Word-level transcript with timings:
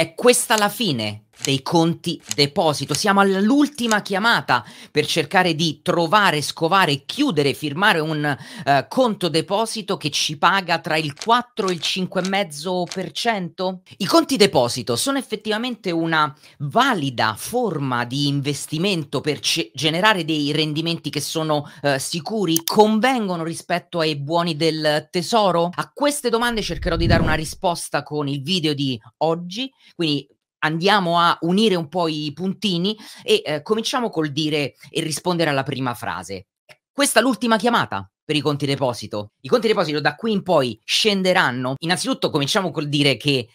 È 0.00 0.14
questa 0.14 0.56
la 0.56 0.70
fine 0.70 1.26
dei 1.42 1.62
conti 1.62 2.20
deposito. 2.34 2.94
Siamo 2.94 3.20
all'ultima 3.20 4.02
chiamata 4.02 4.64
per 4.90 5.06
cercare 5.06 5.54
di 5.54 5.80
trovare, 5.82 6.42
scovare, 6.42 7.04
chiudere, 7.06 7.54
firmare 7.54 8.00
un 8.00 8.36
uh, 8.64 8.70
conto 8.88 9.28
deposito 9.28 9.96
che 9.96 10.10
ci 10.10 10.36
paga 10.38 10.78
tra 10.78 10.96
il 10.96 11.14
4 11.14 11.68
e 11.68 11.72
il 11.72 11.80
5,5%. 11.82 13.78
I 13.98 14.06
conti 14.06 14.36
deposito 14.36 14.96
sono 14.96 15.18
effettivamente 15.18 15.90
una 15.90 16.34
valida 16.58 17.34
forma 17.36 18.04
di 18.04 18.26
investimento 18.28 19.20
per 19.20 19.40
ce- 19.40 19.70
generare 19.74 20.24
dei 20.24 20.52
rendimenti 20.52 21.10
che 21.10 21.20
sono 21.20 21.68
uh, 21.82 21.98
sicuri, 21.98 22.62
convengono 22.64 23.44
rispetto 23.44 24.00
ai 24.00 24.16
buoni 24.16 24.56
del 24.56 25.08
tesoro? 25.10 25.70
A 25.72 25.90
queste 25.92 26.28
domande 26.28 26.62
cercherò 26.62 26.96
di 26.96 27.06
dare 27.06 27.22
una 27.22 27.34
risposta 27.34 28.02
con 28.02 28.28
il 28.28 28.42
video 28.42 28.74
di 28.74 29.00
oggi, 29.18 29.70
quindi 29.94 30.26
andiamo 30.60 31.18
a 31.18 31.36
unire 31.42 31.74
un 31.74 31.88
po' 31.88 32.08
i 32.08 32.32
puntini 32.34 32.96
e 33.22 33.42
eh, 33.44 33.62
cominciamo 33.62 34.08
col 34.10 34.30
dire 34.30 34.74
e 34.88 35.02
rispondere 35.02 35.50
alla 35.50 35.62
prima 35.62 35.94
frase. 35.94 36.46
Questa 36.92 37.20
è 37.20 37.22
l'ultima 37.22 37.56
chiamata 37.56 38.10
per 38.24 38.36
i 38.36 38.40
conti 38.40 38.66
deposito. 38.66 39.32
I 39.40 39.48
conti 39.48 39.66
deposito 39.68 40.00
da 40.00 40.14
qui 40.14 40.32
in 40.32 40.42
poi 40.42 40.80
scenderanno. 40.84 41.74
Innanzitutto 41.78 42.30
cominciamo 42.30 42.70
col 42.70 42.88
dire 42.88 43.16
che 43.16 43.48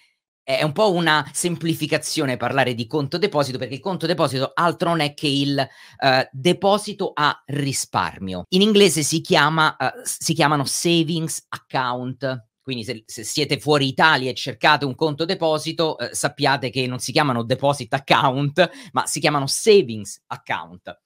è 0.46 0.62
un 0.62 0.73
po' 0.73 0.94
una 0.94 1.27
semplificazione 1.34 2.38
parlare 2.38 2.76
di 2.76 2.86
conto 2.86 3.18
deposito 3.18 3.58
perché 3.58 3.74
il 3.74 3.80
conto 3.80 4.05
deposito 4.05 4.52
altro 4.54 4.90
non 4.90 4.99
è 4.99 5.16
che 5.16 5.27
il 5.27 5.58
uh, 5.58 6.27
deposito 6.32 7.12
a 7.16 7.41
risparmio. 7.48 8.44
In 8.49 8.62
inglese 8.62 9.02
si, 9.02 9.22
chiama, 9.22 9.76
uh, 9.80 10.02
si 10.04 10.35
chiamano 10.35 10.63
savings 10.66 11.46
account 11.49 12.46
quindi 12.66 12.84
se, 12.84 13.04
se, 13.05 13.24
siete 13.24 13.60
fuori 13.60 13.88
Italia 13.88 14.32
e 14.32 14.34
cercate 14.34 14.86
un 14.86 14.96
conto 14.96 15.24
deposito, 15.24 16.00
eh, 16.00 16.16
sappiate 16.16 16.72
che 16.72 16.88
non 16.88 16.98
si 16.98 17.12
chiamano 17.12 17.44
deposit 17.44 17.94
account, 17.94 18.70
ma 18.91 19.05
si 19.05 19.20
chiamano 19.20 19.46
savings 19.46 20.24
account. 20.26 20.99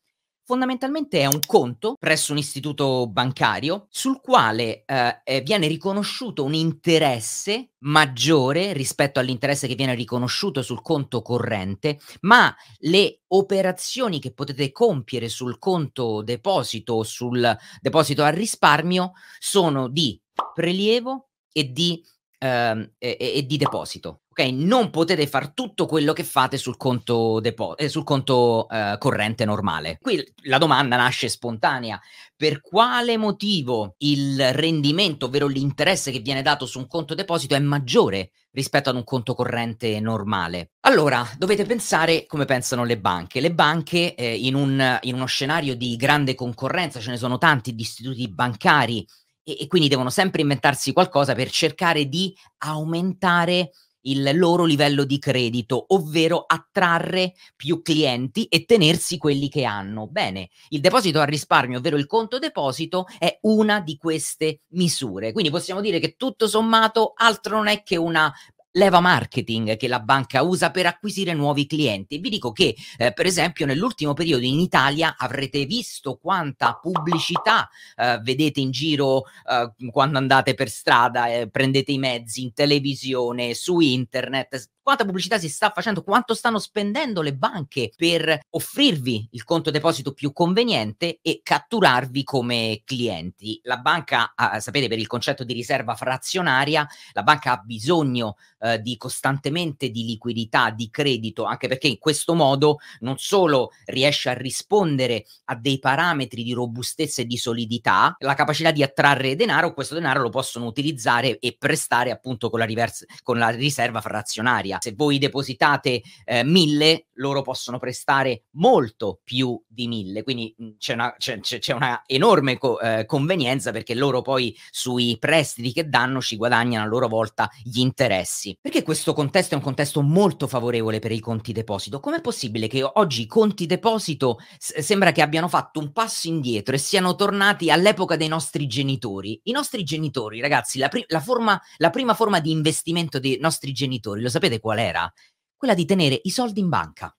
Fondamentalmente 0.45 1.19
è 1.19 1.25
un 1.25 1.41
conto 1.45 1.95
presso 1.99 2.31
un 2.31 2.37
istituto 2.37 3.07
bancario 3.07 3.87
sul 3.89 4.21
quale 4.21 4.83
eh, 4.85 5.21
eh 5.23 5.41
viene 5.41 5.67
riconosciuto 5.67 6.45
un 6.45 6.53
interesse 6.53 7.73
maggiore 7.79 8.71
rispetto 8.71 9.19
all'interesse 9.19 9.67
che 9.67 9.75
viene 9.75 9.95
riconosciuto 9.95 10.61
sul 10.61 10.81
conto 10.81 11.21
corrente, 11.21 11.99
ma 12.21 12.55
le 12.79 13.19
operazioni 13.27 14.19
che 14.19 14.31
potete 14.31 14.71
compiere 14.71 15.27
sul 15.27 15.59
conto 15.59 16.21
deposito 16.23 16.93
o 16.93 17.03
sul 17.03 17.55
deposito 17.81 18.23
al 18.23 18.33
risparmio 18.33 19.11
sono 19.37 19.89
di 19.89 20.19
prelievo, 20.55 21.28
e 21.51 21.71
di, 21.71 22.03
ehm, 22.39 22.91
e, 22.97 23.17
e 23.19 23.45
di 23.45 23.57
deposito. 23.57 24.21
Ok, 24.29 24.45
non 24.51 24.89
potete 24.89 25.27
fare 25.27 25.51
tutto 25.53 25.85
quello 25.85 26.13
che 26.13 26.23
fate 26.23 26.57
sul 26.57 26.77
conto, 26.77 27.39
depo- 27.41 27.75
eh, 27.75 27.89
sul 27.89 28.05
conto 28.05 28.69
eh, 28.69 28.95
corrente 28.97 29.43
normale. 29.43 29.97
Qui 29.99 30.33
la 30.43 30.57
domanda 30.57 30.95
nasce 30.95 31.27
spontanea. 31.27 31.99
Per 32.37 32.61
quale 32.61 33.17
motivo 33.17 33.95
il 33.97 34.53
rendimento, 34.53 35.25
ovvero 35.25 35.47
l'interesse 35.47 36.09
che 36.09 36.19
viene 36.19 36.41
dato 36.41 36.65
su 36.65 36.79
un 36.79 36.87
conto 36.87 37.15
deposito 37.15 37.55
è 37.55 37.59
maggiore 37.59 38.31
rispetto 38.51 38.89
ad 38.89 38.95
un 38.95 39.03
conto 39.03 39.33
corrente 39.33 39.99
normale? 39.99 40.71
Allora, 40.81 41.27
dovete 41.37 41.65
pensare 41.65 42.25
come 42.25 42.45
pensano 42.45 42.85
le 42.85 42.97
banche. 42.97 43.41
Le 43.41 43.51
banche 43.51 44.15
eh, 44.15 44.35
in, 44.35 44.55
un, 44.55 44.99
in 45.01 45.15
uno 45.15 45.25
scenario 45.25 45.75
di 45.75 45.97
grande 45.97 46.33
concorrenza, 46.33 47.01
ce 47.01 47.09
ne 47.09 47.17
sono 47.17 47.37
tanti 47.37 47.75
di 47.75 47.81
istituti 47.81 48.29
bancari 48.29 49.05
e, 49.49 49.63
e 49.63 49.67
quindi 49.67 49.87
devono 49.87 50.09
sempre 50.09 50.41
inventarsi 50.41 50.93
qualcosa 50.93 51.33
per 51.33 51.49
cercare 51.49 52.07
di 52.07 52.35
aumentare 52.59 53.71
il 54.03 54.37
loro 54.37 54.63
livello 54.63 55.03
di 55.03 55.19
credito, 55.19 55.85
ovvero 55.89 56.43
attrarre 56.47 57.33
più 57.55 57.81
clienti 57.81 58.45
e 58.45 58.65
tenersi 58.65 59.17
quelli 59.17 59.49
che 59.49 59.65
hanno. 59.65 60.07
Bene, 60.07 60.49
il 60.69 60.79
deposito 60.79 61.19
a 61.19 61.25
risparmio, 61.25 61.79
ovvero 61.79 61.97
il 61.97 62.07
conto 62.07 62.39
deposito, 62.39 63.05
è 63.17 63.39
una 63.41 63.81
di 63.81 63.97
queste 63.97 64.61
misure. 64.69 65.31
Quindi 65.31 65.51
possiamo 65.51 65.81
dire 65.81 65.99
che 65.99 66.15
tutto 66.15 66.47
sommato 66.47 67.13
altro 67.15 67.57
non 67.57 67.67
è 67.67 67.83
che 67.83 67.97
una 67.97 68.33
leva 68.73 68.99
marketing 68.99 69.77
che 69.77 69.87
la 69.87 69.99
banca 69.99 70.41
usa 70.41 70.71
per 70.71 70.85
acquisire 70.85 71.33
nuovi 71.33 71.65
clienti. 71.65 72.19
Vi 72.19 72.29
dico 72.29 72.51
che, 72.51 72.75
eh, 72.97 73.13
per 73.13 73.25
esempio, 73.25 73.65
nell'ultimo 73.65 74.13
periodo 74.13 74.45
in 74.45 74.59
Italia 74.59 75.15
avrete 75.17 75.65
visto 75.65 76.17
quanta 76.17 76.77
pubblicità 76.81 77.69
eh, 77.95 78.19
vedete 78.21 78.59
in 78.59 78.71
giro 78.71 79.23
eh, 79.49 79.71
quando 79.91 80.17
andate 80.17 80.53
per 80.53 80.69
strada, 80.69 81.27
eh, 81.27 81.49
prendete 81.49 81.91
i 81.91 81.97
mezzi 81.97 82.43
in 82.43 82.53
televisione, 82.53 83.53
su 83.53 83.79
internet, 83.79 84.69
quanta 84.89 85.05
pubblicità 85.05 85.37
si 85.37 85.49
sta 85.49 85.69
facendo, 85.69 86.01
quanto 86.01 86.33
stanno 86.33 86.57
spendendo 86.57 87.21
le 87.21 87.35
banche 87.35 87.91
per 87.95 88.39
offrirvi 88.49 89.29
il 89.33 89.43
conto 89.43 89.69
deposito 89.69 90.13
più 90.13 90.33
conveniente 90.33 91.19
e 91.21 91.41
catturarvi 91.43 92.23
come 92.23 92.81
clienti. 92.83 93.59
La 93.65 93.77
banca, 93.77 94.33
ah, 94.35 94.59
sapete, 94.59 94.87
per 94.87 94.97
il 94.97 95.05
concetto 95.05 95.43
di 95.43 95.53
riserva 95.53 95.93
frazionaria, 95.93 96.87
la 97.11 97.21
banca 97.21 97.51
ha 97.51 97.61
bisogno 97.63 98.37
eh, 98.61 98.81
di 98.81 98.97
costantemente 98.97 99.89
di 99.89 100.05
liquidità, 100.05 100.71
di 100.71 100.89
credito, 100.89 101.43
anche 101.43 101.67
perché 101.67 101.87
in 101.87 101.99
questo 101.99 102.33
modo 102.33 102.79
non 103.01 103.19
solo 103.19 103.71
riesce 103.85 104.29
a 104.29 104.33
rispondere 104.33 105.23
a 105.45 105.55
dei 105.55 105.77
parametri 105.77 106.41
di 106.41 106.53
robustezza 106.53 107.21
e 107.21 107.25
di 107.25 107.37
solidità, 107.37 108.15
la 108.19 108.33
capacità 108.33 108.71
di 108.71 108.81
attrarre 108.81 109.35
denaro, 109.35 109.75
questo 109.75 109.93
denaro 109.93 110.21
lo 110.23 110.29
possono 110.29 110.65
utilizzare 110.65 111.37
e 111.37 111.55
prestare 111.59 112.09
appunto 112.09 112.49
con 112.49 112.57
la, 112.57 112.65
riversa, 112.65 113.05
con 113.21 113.37
la 113.37 113.49
riserva 113.49 114.01
frazionaria 114.01 114.78
se 114.79 114.93
voi 114.95 115.17
depositate 115.17 116.01
eh, 116.25 116.43
mille, 116.43 117.07
loro 117.13 117.41
possono 117.41 117.79
prestare 117.79 118.43
molto 118.51 119.19
più 119.23 119.61
di 119.67 119.87
mille, 119.87 120.23
quindi 120.23 120.55
c'è, 120.77 120.93
una, 120.93 121.13
c'è, 121.17 121.39
c'è 121.39 121.73
una, 121.73 122.03
enorme 122.05 122.57
co- 122.57 122.79
eh, 122.79 123.05
convenienza 123.05 123.71
perché 123.71 123.93
loro 123.93 124.21
poi 124.21 124.55
sui 124.71 125.17
prestiti 125.19 125.73
che 125.73 125.89
danno 125.89 126.21
ci 126.21 126.35
guadagnano 126.35 126.83
a 126.83 126.87
loro 126.87 127.07
volta 127.07 127.49
gli 127.63 127.79
interessi. 127.79 128.57
Perché 128.59 128.83
questo 128.83 129.13
contesto 129.13 129.53
è 129.53 129.57
un 129.57 129.63
contesto 129.63 130.01
molto 130.01 130.47
favorevole 130.47 130.99
per 130.99 131.11
i 131.11 131.19
conti 131.19 131.51
deposito? 131.51 131.99
Com'è 131.99 132.21
possibile 132.21 132.67
che 132.67 132.83
oggi 132.83 133.23
i 133.23 133.27
conti 133.27 133.65
deposito 133.65 134.39
s- 134.57 134.79
sembra 134.79 135.11
che 135.11 135.21
abbiano 135.21 135.47
fatto 135.47 135.79
un 135.79 135.91
passo 135.91 136.27
indietro 136.27 136.75
e 136.75 136.77
siano 136.77 137.15
tornati 137.15 137.69
all'epoca 137.69 138.15
dei 138.15 138.27
nostri 138.27 138.67
genitori? 138.67 139.39
I 139.43 139.51
nostri 139.51 139.83
genitori, 139.83 140.39
ragazzi, 140.39 140.79
la, 140.79 140.87
pri- 140.87 141.05
la, 141.07 141.19
forma, 141.19 141.59
la 141.77 141.89
prima 141.89 142.13
forma 142.13 142.39
di 142.39 142.51
investimento 142.51 143.19
dei 143.19 143.37
nostri 143.39 143.71
genitori, 143.73 144.21
lo 144.21 144.29
sapete 144.29 144.59
qual 144.59 144.68
era? 144.77 145.11
Quella 145.55 145.73
di 145.73 145.85
tenere 145.85 146.19
i 146.23 146.29
soldi 146.29 146.59
in 146.59 146.69
banca. 146.69 147.15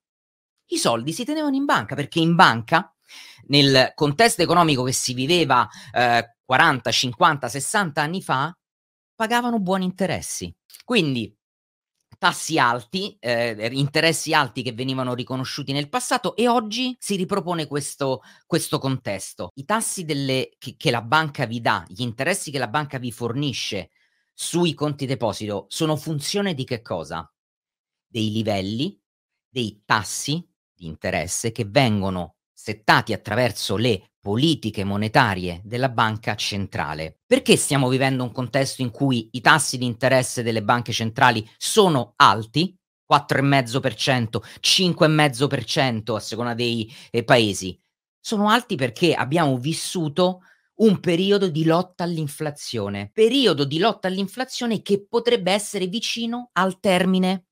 I 0.66 0.78
soldi 0.78 1.12
si 1.12 1.24
tenevano 1.24 1.56
in 1.56 1.64
banca 1.64 1.96
perché 1.96 2.20
in 2.20 2.36
banca, 2.36 2.94
nel 3.48 3.92
contesto 3.94 4.42
economico 4.42 4.84
che 4.84 4.92
si 4.92 5.14
viveva 5.14 5.68
eh, 5.92 6.36
40, 6.44 6.90
50, 6.90 7.48
60 7.48 8.00
anni 8.00 8.22
fa, 8.22 8.56
pagavano 9.14 9.58
buoni 9.58 9.84
interessi. 9.84 10.54
Quindi 10.84 11.36
tassi 12.20 12.58
alti, 12.58 13.16
eh, 13.18 13.70
interessi 13.72 14.34
alti 14.34 14.62
che 14.62 14.72
venivano 14.72 15.14
riconosciuti 15.14 15.72
nel 15.72 15.88
passato 15.88 16.36
e 16.36 16.48
oggi 16.48 16.94
si 16.98 17.16
ripropone 17.16 17.66
questo, 17.66 18.20
questo 18.46 18.78
contesto. 18.78 19.50
I 19.54 19.64
tassi 19.64 20.04
delle, 20.04 20.50
che, 20.58 20.74
che 20.76 20.90
la 20.90 21.02
banca 21.02 21.46
vi 21.46 21.60
dà, 21.60 21.82
gli 21.88 22.02
interessi 22.02 22.50
che 22.50 22.58
la 22.58 22.68
banca 22.68 22.98
vi 22.98 23.10
fornisce 23.10 23.90
sui 24.34 24.74
conti 24.74 25.06
deposito 25.06 25.64
sono 25.68 25.96
funzione 25.96 26.52
di 26.52 26.64
che 26.64 26.82
cosa? 26.82 27.30
Dei 28.10 28.32
livelli, 28.32 29.00
dei 29.48 29.82
tassi 29.84 30.44
di 30.74 30.86
interesse 30.86 31.52
che 31.52 31.64
vengono 31.64 32.36
settati 32.52 33.12
attraverso 33.12 33.76
le 33.76 34.10
politiche 34.20 34.84
monetarie 34.84 35.62
della 35.64 35.88
banca 35.88 36.34
centrale. 36.34 37.20
Perché 37.26 37.56
stiamo 37.56 37.88
vivendo 37.88 38.22
un 38.22 38.32
contesto 38.32 38.82
in 38.82 38.90
cui 38.90 39.28
i 39.32 39.40
tassi 39.40 39.78
di 39.78 39.86
interesse 39.86 40.42
delle 40.42 40.62
banche 40.62 40.92
centrali 40.92 41.48
sono 41.56 42.12
alti? 42.16 42.76
4,5%, 43.10 44.40
5,5% 44.60 46.14
a 46.14 46.20
seconda 46.20 46.54
dei 46.54 46.92
eh, 47.10 47.24
paesi. 47.24 47.78
Sono 48.20 48.48
alti 48.50 48.76
perché 48.76 49.14
abbiamo 49.14 49.56
vissuto 49.56 50.42
un 50.80 51.00
periodo 51.00 51.48
di 51.48 51.64
lotta 51.64 52.04
all'inflazione, 52.04 53.10
periodo 53.12 53.64
di 53.64 53.78
lotta 53.78 54.08
all'inflazione 54.08 54.82
che 54.82 55.06
potrebbe 55.06 55.50
essere 55.52 55.86
vicino 55.86 56.50
al 56.52 56.78
termine 56.78 57.46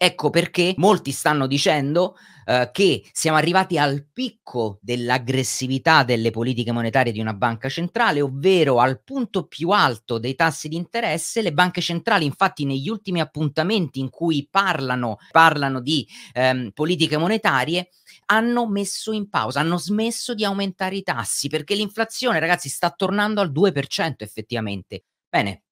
Ecco 0.00 0.30
perché 0.30 0.74
molti 0.76 1.10
stanno 1.10 1.48
dicendo 1.48 2.14
uh, 2.46 2.70
che 2.70 3.04
siamo 3.10 3.36
arrivati 3.36 3.78
al 3.78 4.06
picco 4.12 4.78
dell'aggressività 4.80 6.04
delle 6.04 6.30
politiche 6.30 6.70
monetarie 6.70 7.10
di 7.10 7.18
una 7.18 7.34
banca 7.34 7.68
centrale, 7.68 8.20
ovvero 8.20 8.78
al 8.78 9.02
punto 9.02 9.48
più 9.48 9.70
alto 9.70 10.18
dei 10.18 10.36
tassi 10.36 10.68
di 10.68 10.76
interesse. 10.76 11.42
Le 11.42 11.52
banche 11.52 11.80
centrali, 11.80 12.24
infatti, 12.24 12.64
negli 12.64 12.88
ultimi 12.88 13.20
appuntamenti 13.20 13.98
in 13.98 14.08
cui 14.08 14.46
parlano, 14.48 15.16
parlano 15.32 15.80
di 15.80 16.06
um, 16.34 16.70
politiche 16.72 17.16
monetarie, 17.16 17.88
hanno 18.26 18.68
messo 18.68 19.10
in 19.10 19.28
pausa, 19.28 19.58
hanno 19.58 19.78
smesso 19.78 20.32
di 20.32 20.44
aumentare 20.44 20.94
i 20.94 21.02
tassi 21.02 21.48
perché 21.48 21.74
l'inflazione, 21.74 22.38
ragazzi, 22.38 22.68
sta 22.68 22.90
tornando 22.90 23.40
al 23.40 23.50
2% 23.50 24.14
effettivamente. 24.18 25.06
Bene, 25.28 25.64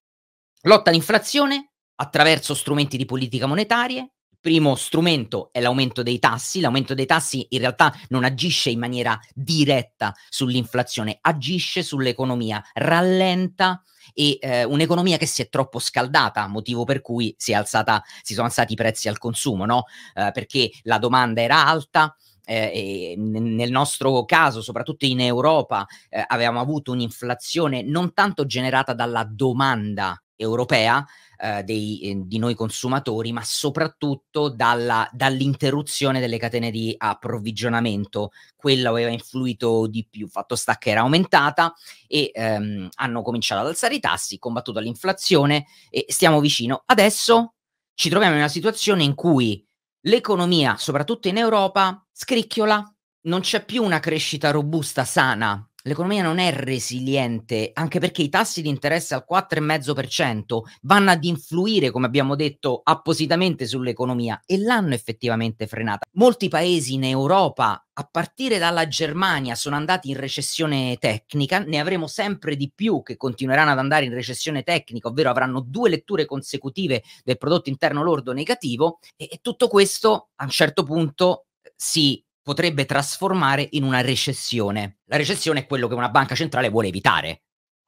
lotta 0.63 0.89
all'inflazione 0.89 1.71
attraverso 1.95 2.53
strumenti 2.53 2.97
di 2.97 3.05
politica 3.05 3.47
monetaria, 3.47 4.05
primo 4.47 4.75
strumento 4.75 5.49
è 5.51 5.59
l'aumento 5.59 6.03
dei 6.03 6.19
tassi. 6.19 6.61
L'aumento 6.61 6.93
dei 6.93 7.05
tassi 7.05 7.47
in 7.49 7.59
realtà 7.59 7.93
non 8.07 8.23
agisce 8.23 8.69
in 8.69 8.79
maniera 8.79 9.19
diretta 9.33 10.13
sull'inflazione, 10.29 11.17
agisce 11.19 11.83
sull'economia, 11.83 12.63
rallenta 12.75 13.83
e 14.13 14.37
eh, 14.39 14.63
un'economia 14.63 15.17
che 15.17 15.25
si 15.25 15.41
è 15.41 15.49
troppo 15.49 15.79
scaldata, 15.79 16.47
motivo 16.47 16.85
per 16.85 17.01
cui 17.01 17.35
si, 17.37 17.53
alzata, 17.53 18.01
si 18.21 18.33
sono 18.35 18.45
alzati 18.45 18.71
i 18.71 18.77
prezzi 18.77 19.09
al 19.09 19.17
consumo, 19.17 19.65
no? 19.65 19.83
eh, 20.13 20.31
perché 20.33 20.71
la 20.83 20.97
domanda 20.97 21.41
era 21.41 21.67
alta, 21.67 22.15
eh, 22.45 23.15
nel 23.17 23.69
nostro 23.69 24.23
caso, 24.23 24.61
soprattutto 24.61 25.03
in 25.03 25.19
Europa, 25.19 25.85
eh, 26.07 26.23
avevamo 26.25 26.61
avuto 26.61 26.93
un'inflazione 26.93 27.81
non 27.81 28.13
tanto 28.13 28.45
generata 28.45 28.93
dalla 28.93 29.27
domanda 29.29 30.17
europea 30.37 31.05
eh, 31.39 31.63
dei, 31.63 31.99
eh, 32.01 32.21
di 32.25 32.37
noi 32.37 32.55
consumatori, 32.55 33.31
ma 33.31 33.43
soprattutto 33.43 34.49
dalla, 34.49 35.09
dall'interruzione 35.11 36.19
delle 36.19 36.37
catene 36.37 36.71
di 36.71 36.95
approvvigionamento. 36.97 38.31
Quello 38.55 38.89
aveva 38.89 39.09
influito 39.09 39.87
di 39.87 40.07
più. 40.09 40.27
Fatto 40.27 40.55
sta 40.55 40.77
che 40.77 40.91
era 40.91 41.01
aumentata 41.01 41.73
e 42.07 42.31
ehm, 42.33 42.89
hanno 42.95 43.21
cominciato 43.21 43.61
ad 43.61 43.67
alzare 43.67 43.95
i 43.95 43.99
tassi, 43.99 44.39
combattuto 44.39 44.79
l'inflazione 44.79 45.65
e 45.89 46.05
stiamo 46.07 46.39
vicino. 46.39 46.83
Adesso 46.85 47.53
ci 47.93 48.09
troviamo 48.09 48.33
in 48.33 48.41
una 48.41 48.49
situazione 48.49 49.03
in 49.03 49.15
cui 49.15 49.63
l'economia, 50.01 50.77
soprattutto 50.77 51.27
in 51.27 51.37
Europa, 51.37 52.03
scricchiola, 52.11 52.95
non 53.21 53.41
c'è 53.41 53.65
più 53.65 53.83
una 53.83 53.99
crescita 53.99 54.51
robusta, 54.51 55.03
sana. 55.03 55.67
L'economia 55.83 56.21
non 56.21 56.39
è 56.39 56.51
resiliente, 56.51 57.71
anche 57.73 57.99
perché 57.99 58.21
i 58.21 58.29
tassi 58.29 58.61
di 58.61 58.67
interesse 58.67 59.13
al 59.13 59.25
4,5% 59.29 60.59
vanno 60.81 61.11
ad 61.11 61.23
influire, 61.23 61.91
come 61.91 62.07
abbiamo 62.07 62.35
detto, 62.35 62.81
appositamente 62.83 63.65
sull'economia 63.65 64.41
e 64.45 64.57
l'hanno 64.57 64.95
effettivamente 64.95 65.65
frenata. 65.65 66.05
Molti 66.13 66.49
paesi 66.49 66.95
in 66.95 67.05
Europa, 67.05 67.87
a 67.93 68.09
partire 68.11 68.57
dalla 68.57 68.87
Germania, 68.87 69.55
sono 69.55 69.75
andati 69.77 70.09
in 70.09 70.17
recessione 70.17 70.97
tecnica, 70.99 71.59
ne 71.59 71.79
avremo 71.79 72.07
sempre 72.07 72.57
di 72.57 72.69
più 72.73 73.01
che 73.01 73.15
continueranno 73.15 73.71
ad 73.71 73.79
andare 73.79 74.05
in 74.05 74.13
recessione 74.13 74.63
tecnica, 74.63 75.07
ovvero 75.07 75.29
avranno 75.29 75.61
due 75.61 75.89
letture 75.89 76.25
consecutive 76.25 77.03
del 77.23 77.37
prodotto 77.37 77.69
interno 77.69 78.03
lordo 78.03 78.33
negativo 78.33 78.99
e, 79.15 79.29
e 79.31 79.39
tutto 79.41 79.69
questo 79.69 80.29
a 80.35 80.43
un 80.43 80.49
certo 80.49 80.83
punto 80.83 81.45
si 81.75 82.23
potrebbe 82.47 82.85
trasformare 82.85 83.67
in 83.71 83.83
una 83.83 83.99
recessione. 83.99 84.99
La 85.07 85.17
recessione 85.17 85.59
è 85.59 85.67
quello 85.67 85.89
che 85.89 85.95
una 85.95 86.07
banca 86.07 86.33
centrale 86.33 86.69
vuole 86.69 86.87
evitare. 86.87 87.41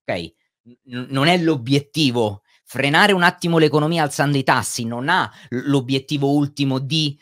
Ok? 0.03 0.33
N- 0.63 1.07
non 1.11 1.27
è 1.27 1.37
l'obiettivo. 1.37 2.41
Frenare 2.65 3.13
un 3.13 3.23
attimo 3.23 3.57
l'economia 3.57 4.03
alzando 4.03 4.37
i 4.37 4.43
tassi 4.43 4.83
non 4.83 5.07
ha 5.07 5.31
l'obiettivo 5.51 6.33
ultimo 6.33 6.77
di 6.77 7.17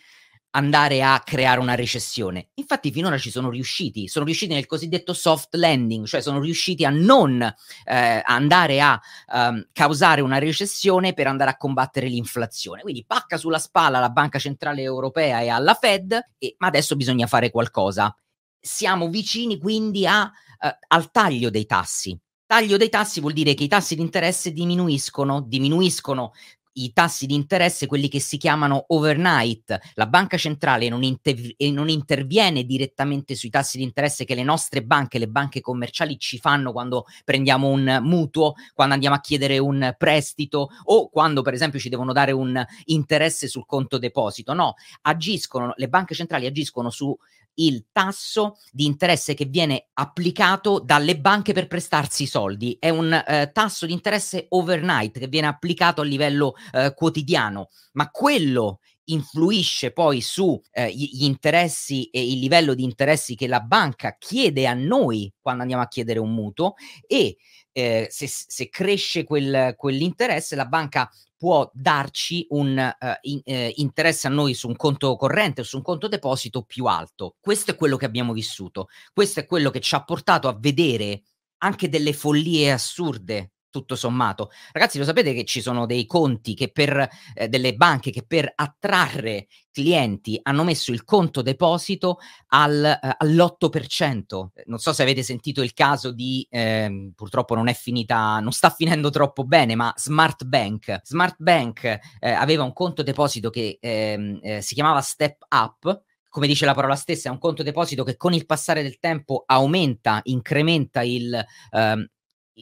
andare 0.58 1.04
a 1.04 1.22
creare 1.24 1.60
una 1.60 1.76
recessione. 1.76 2.50
Infatti 2.56 2.92
finora 2.92 3.18
ci 3.20 3.30
sono 3.30 3.52
riusciti, 3.52 4.08
sono 4.08 4.26
riusciti 4.26 4.54
nel 4.54 4.66
cosiddetto 4.66 5.14
soft 5.14 5.54
landing, 5.54 6.06
cioè 6.08 6.20
sono 6.20 6.40
riusciti 6.40 6.84
a 6.84 6.90
non 6.90 7.42
eh, 7.86 8.22
andare 8.26 8.82
a 8.82 9.00
um, 9.34 9.68
causare 9.72 10.22
una 10.22 10.40
recessione 10.40 11.14
per 11.14 11.28
andare 11.28 11.52
a 11.52 11.58
combattere 11.58 12.08
l'inflazione. 12.08 12.82
Quindi 12.82 13.06
pacca 13.06 13.38
sulla 13.38 13.60
spalla 13.60 14.00
alla 14.00 14.10
Banca 14.10 14.40
Centrale 14.40 14.82
Europea 14.82 15.42
e 15.42 15.50
alla 15.50 15.76
Fed, 15.76 16.20
e, 16.40 16.56
ma 16.58 16.68
adesso 16.68 16.96
bisogna 16.96 17.28
fare 17.28 17.52
qualcosa. 17.52 18.16
Siamo 18.60 19.10
vicini 19.10 19.60
quindi 19.60 20.08
a, 20.08 20.24
uh, 20.24 20.68
al 20.88 21.12
taglio 21.12 21.52
dei 21.52 21.68
tassi. 21.68 22.20
Taglio 22.48 22.78
dei 22.78 22.90
tassi 22.90 23.20
vuol 23.20 23.34
dire 23.34 23.54
che 23.54 23.66
i 23.66 23.68
tassi 23.68 23.94
di 23.94 24.02
interesse 24.02 24.54
diminuiscono, 24.54 25.42
diminuiscono 25.42 26.32
i 26.78 26.94
tassi 26.94 27.26
di 27.26 27.34
interesse, 27.34 27.88
quelli 27.88 28.10
che 28.10 28.20
si 28.20 28.38
chiamano 28.38 28.86
overnight. 28.88 29.78
La 29.94 30.08
banca 30.08 30.38
centrale 30.38 30.90
non, 30.90 31.04
inter- 31.04 31.56
non, 31.72 31.90
interviene 31.90 32.64
direttamente 32.64 33.36
sui 33.36 33.50
tassi 33.50 33.78
di 33.78 33.84
interesse 33.84 34.26
che 34.26 34.36
le 34.36 34.44
nostre 34.44 34.84
banche, 34.84 35.20
le 35.20 35.28
banche 35.28 35.62
commerciali 35.62 36.18
ci 36.18 36.38
fanno 36.40 36.72
quando 36.72 37.06
prendiamo 37.24 37.70
un 37.70 38.00
mutuo, 38.02 38.54
quando 38.74 38.94
andiamo 38.94 39.16
a 39.16 39.22
chiedere 39.22 39.58
un 39.58 39.96
prestito 39.98 40.70
o 40.86 41.10
quando 41.10 41.42
per 41.42 41.54
esempio 41.54 41.80
ci 41.80 41.90
devono 41.90 42.14
dare 42.14 42.32
un 42.32 42.64
interesse 42.86 43.48
sul 43.48 43.66
conto 43.66 43.98
deposito. 43.98 44.54
No, 44.54 44.76
agiscono, 45.02 45.74
le 45.76 45.88
banche 45.90 46.16
centrali 46.16 46.46
agiscono 46.46 46.90
su 46.90 47.16
il 47.60 47.88
tasso 47.92 48.58
di 48.72 48.86
interesse 48.86 49.34
che 49.34 49.46
viene 49.46 49.88
applicato 49.94 50.80
dalle 50.80 51.18
banche 51.18 51.54
per 51.54 51.68
prestarsi 51.68 52.24
i 52.24 52.28
soldi. 52.28 52.78
È 52.80 52.90
un 52.90 53.14
eh, 53.14 53.52
tasso 53.54 53.86
di 53.86 53.94
interesse 53.94 54.46
overnight 54.50 55.20
che 55.20 55.28
viene 55.28 55.48
applicato 55.48 56.02
a 56.02 56.06
livello 56.06 56.56
eh, 56.72 56.94
quotidiano, 56.94 57.70
ma 57.94 58.10
quello 58.10 58.80
influisce 59.10 59.92
poi 59.92 60.22
su 60.22 60.60
eh, 60.72 60.92
gli 60.92 61.24
interessi 61.24 62.06
e 62.10 62.26
il 62.26 62.40
livello 62.40 62.74
di 62.74 62.84
interessi 62.84 63.36
che 63.36 63.48
la 63.48 63.62
banca 63.62 64.16
chiede 64.18 64.68
a 64.68 64.74
noi 64.74 65.32
quando 65.42 65.62
andiamo 65.62 65.84
a 65.84 65.88
chiedere 65.88 66.20
un 66.20 66.34
mutuo 66.34 66.74
e 67.06 67.38
eh, 67.72 68.08
se, 68.10 68.28
se, 68.28 68.70
cresce 68.70 69.24
quel, 69.24 69.76
quell'interesse 69.78 70.56
la 70.56 70.66
banca 70.66 71.10
può 71.38 71.70
darci 71.74 72.48
un 72.50 72.96
uh, 73.00 73.08
in, 73.22 73.42
uh, 73.46 73.72
interesse 73.76 74.26
a 74.26 74.32
noi 74.32 74.56
su 74.56 74.68
un 74.68 74.76
conto 74.76 75.16
corrente 75.16 75.62
o 75.62 75.64
su 75.64 75.78
un 75.78 75.84
conto 75.84 76.08
deposito 76.08 76.64
più 76.64 76.86
alto. 76.86 77.36
Questo 77.40 77.72
è 77.72 77.76
quello 77.76 77.96
che 77.96 78.06
abbiamo 78.06 78.34
vissuto, 78.34 78.88
questo 79.14 79.42
è 79.42 79.46
quello 79.46 79.70
che 79.70 79.80
ci 79.80 79.94
ha 79.94 80.04
portato 80.04 80.48
a 80.48 80.58
vedere 80.60 81.22
anche 81.60 81.90
delle 81.90 82.14
follie 82.14 82.72
assurde 82.72 83.52
tutto 83.78 83.96
sommato. 83.96 84.50
Ragazzi, 84.72 84.98
lo 84.98 85.06
sapete 85.06 85.34
che 85.34 85.46
ci 85.46 85.62
sono 85.62 85.86
dei 85.86 86.06
conti 86.06 86.54
che 86.54 86.72
per 86.72 87.08
eh, 87.36 87.48
delle 87.48 87.76
banche 87.76 88.12
che 88.12 88.24
per 88.26 88.52
attrarre 88.56 89.48
clienti 89.72 90.40
hanno 90.42 90.64
messo 90.64 90.92
il 90.92 91.04
conto 91.04 91.44
deposito 91.44 92.18
al, 92.48 92.84
eh, 92.84 93.16
all'8%. 93.20 94.48
Non 94.66 94.80
so 94.80 94.92
se 94.94 95.04
avete 95.04 95.22
sentito 95.22 95.62
il 95.62 95.74
caso 95.74 96.12
di, 96.12 96.46
eh, 96.50 97.12
purtroppo 97.16 97.54
non 97.54 97.68
è 97.68 97.74
finita, 97.74 98.40
non 98.40 98.52
sta 98.52 98.70
finendo 98.72 99.12
troppo 99.12 99.44
bene, 99.44 99.76
ma 99.76 99.94
Smart 99.96 100.46
Bank. 100.46 101.02
Smart 101.04 101.36
Bank 101.38 101.84
eh, 101.84 102.00
aveva 102.32 102.64
un 102.64 102.74
conto 102.74 103.04
deposito 103.04 103.50
che 103.52 103.78
ehm, 103.80 104.40
eh, 104.42 104.62
si 104.62 104.74
chiamava 104.74 105.02
Step 105.02 105.46
Up, 105.50 106.02
come 106.28 106.48
dice 106.48 106.66
la 106.66 106.74
parola 106.74 106.96
stessa, 106.96 107.30
è 107.30 107.32
un 107.32 107.40
conto 107.40 107.64
deposito 107.64 108.04
che 108.04 108.18
con 108.18 108.34
il 108.34 108.46
passare 108.46 108.82
del 108.82 109.00
tempo 109.00 109.44
aumenta, 109.46 110.22
incrementa 110.24 111.02
il, 111.04 111.44
ehm, 111.72 112.08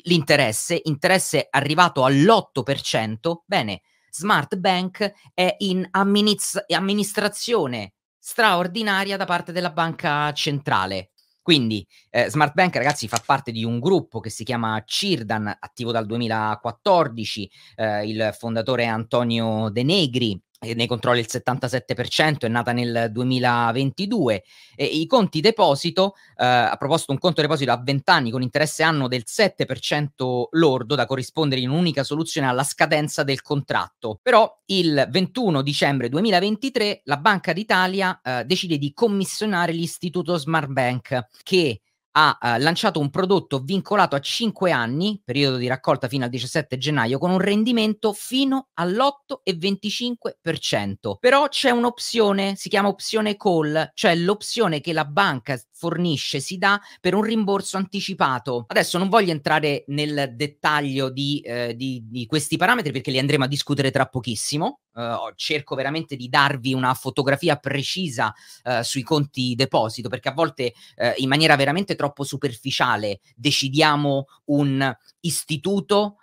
l'interesse, 0.04 0.80
interesse 0.84 1.48
arrivato 1.50 2.04
all'8%, 2.04 3.44
bene, 3.46 3.82
Smart 4.10 4.56
Bank 4.56 5.14
è 5.34 5.56
in 5.60 5.86
amministra- 5.92 6.64
amministrazione 6.70 7.94
straordinaria 8.18 9.18
da 9.18 9.26
parte 9.26 9.52
della 9.52 9.72
banca 9.72 10.32
centrale. 10.34 11.12
Quindi 11.46 11.86
eh, 12.10 12.28
Smart 12.30 12.54
Bank, 12.54 12.76
ragazzi, 12.78 13.08
fa 13.08 13.22
parte 13.24 13.52
di 13.52 13.64
un 13.64 13.80
gruppo 13.80 14.20
che 14.20 14.32
si 14.32 14.44
chiama 14.44 14.82
Cirdan, 14.84 15.56
attivo 15.60 15.92
dal 15.92 16.08
2014. 16.08 17.52
Eh, 17.76 18.08
il 18.08 18.36
fondatore 18.36 18.88
Antonio 18.88 19.70
De 19.70 19.84
Negri, 19.84 20.42
ne 20.74 20.88
controlla 20.88 21.20
il 21.20 21.28
77%, 21.30 22.40
è 22.40 22.48
nata 22.48 22.72
nel 22.72 23.10
2022. 23.12 24.44
E 24.76 24.86
I 24.86 25.06
conti 25.06 25.42
deposito, 25.42 26.16
eh, 26.38 26.46
ha 26.46 26.76
proposto 26.78 27.12
un 27.12 27.20
conto 27.20 27.42
deposito 27.42 27.72
a 27.72 27.82
20 27.82 28.10
anni 28.10 28.32
con 28.32 28.42
interesse 28.42 28.84
anno 28.84 29.08
del 29.08 29.24
7% 29.26 30.48
lordo 30.52 30.96
da 30.96 31.06
corrispondere 31.06 31.62
in 31.62 31.70
un'unica 31.70 32.04
soluzione 32.04 32.48
alla 32.48 32.64
scadenza 32.64 33.24
del 33.24 33.42
contratto. 33.42 34.20
Però 34.22 34.62
il 34.66 35.08
21 35.10 35.62
dicembre 35.62 36.10
2023 36.10 37.02
la 37.06 37.18
Banca 37.18 37.54
d'Italia 37.54 38.20
eh, 38.24 38.44
decide 38.46 38.78
di 38.78 38.94
commissionare 38.94 39.72
l'istituto 39.72 40.38
Smart 40.38 40.70
Bank 40.70 41.28
che 41.44 41.82
ha 42.18 42.38
uh, 42.40 42.62
lanciato 42.62 43.00
un 43.00 43.10
prodotto 43.10 43.60
vincolato 43.60 44.16
a 44.16 44.20
5 44.20 44.72
anni, 44.72 45.20
periodo 45.24 45.58
di 45.58 45.68
raccolta 45.68 46.08
fino 46.08 46.24
al 46.24 46.30
17 46.30 46.78
gennaio, 46.78 47.18
con 47.18 47.32
un 47.32 47.40
rendimento 47.40 48.14
fino 48.14 48.68
all'8,25%. 48.76 51.18
Però 51.20 51.50
c'è 51.50 51.72
un'opzione, 51.72 52.56
si 52.56 52.70
chiama 52.70 52.88
opzione 52.88 53.36
call, 53.36 53.92
cioè 53.94 54.16
l'opzione 54.16 54.80
che 54.80 54.94
la 54.94 55.04
banca 55.06 55.60
fornisce, 55.76 56.40
si 56.40 56.58
dà 56.58 56.80
per 57.02 57.14
un 57.14 57.22
rimborso 57.22 57.78
anticipato. 57.78 58.66
Adesso 58.68 58.98
non 58.98 59.10
voglio 59.10 59.32
entrare 59.32 59.84
nel 59.88 60.32
dettaglio 60.34 61.10
di, 61.10 61.42
eh, 61.42 61.76
di, 61.76 62.04
di 62.08 62.26
questi 62.26 62.56
parametri 62.56 62.92
perché 62.92 63.12
li 63.12 63.20
andremo 63.20 63.44
a 63.44 63.48
discutere 63.48 63.92
tra 63.92 64.06
pochissimo. 64.06 64.80
Uh, 64.96 65.34
cerco 65.36 65.76
veramente 65.76 66.16
di 66.16 66.30
darvi 66.30 66.74
una 66.74 66.94
fotografia 66.94 67.58
precisa 67.58 68.34
uh, 68.64 68.82
sui 68.82 69.04
conti 69.04 69.54
deposito 69.54 70.08
perché 70.08 70.30
a 70.30 70.34
volte 70.34 70.72
uh, 70.96 71.12
in 71.18 71.28
maniera 71.28 71.58
veramente 71.58 71.96
troppo 71.96 72.24
superficiale 72.24 73.20
decidiamo 73.36 74.26
un 74.46 74.96
istituto 75.20 76.18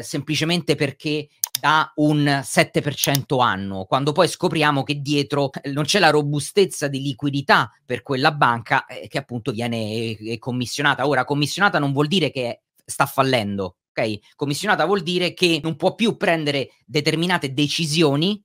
semplicemente 0.00 0.76
perché 0.76 1.28
da 1.60 1.92
un 1.96 2.40
7% 2.42 3.40
annuo, 3.40 3.84
quando 3.84 4.12
poi 4.12 4.28
scopriamo 4.28 4.82
che 4.82 5.00
dietro 5.00 5.50
non 5.72 5.84
c'è 5.84 5.98
la 5.98 6.10
robustezza 6.10 6.88
di 6.88 7.00
liquidità 7.00 7.70
per 7.84 8.02
quella 8.02 8.32
banca 8.32 8.86
eh, 8.86 9.08
che 9.08 9.18
appunto 9.18 9.52
viene 9.52 10.16
eh, 10.16 10.38
commissionata. 10.38 11.06
Ora, 11.06 11.24
commissionata 11.24 11.78
non 11.78 11.92
vuol 11.92 12.08
dire 12.08 12.30
che 12.30 12.62
sta 12.84 13.06
fallendo, 13.06 13.76
ok? 13.90 14.34
Commissionata 14.36 14.84
vuol 14.84 15.02
dire 15.02 15.32
che 15.32 15.60
non 15.62 15.76
può 15.76 15.94
più 15.94 16.16
prendere 16.16 16.70
determinate 16.84 17.52
decisioni 17.52 18.42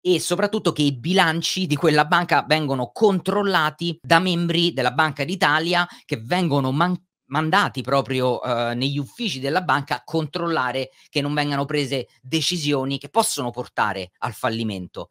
e 0.00 0.20
soprattutto 0.20 0.72
che 0.72 0.82
i 0.82 0.96
bilanci 0.96 1.66
di 1.66 1.76
quella 1.76 2.04
banca 2.04 2.44
vengono 2.46 2.90
controllati 2.92 3.98
da 4.00 4.20
membri 4.20 4.72
della 4.72 4.92
Banca 4.92 5.24
d'Italia 5.24 5.86
che 6.04 6.20
vengono 6.22 6.70
man- 6.70 6.96
mandati 7.28 7.82
proprio 7.82 8.40
uh, 8.40 8.74
negli 8.74 8.98
uffici 8.98 9.40
della 9.40 9.62
banca 9.62 9.96
a 9.96 10.02
controllare 10.04 10.90
che 11.08 11.20
non 11.20 11.34
vengano 11.34 11.64
prese 11.64 12.08
decisioni 12.20 12.98
che 12.98 13.08
possono 13.08 13.50
portare 13.50 14.10
al 14.18 14.34
fallimento. 14.34 15.10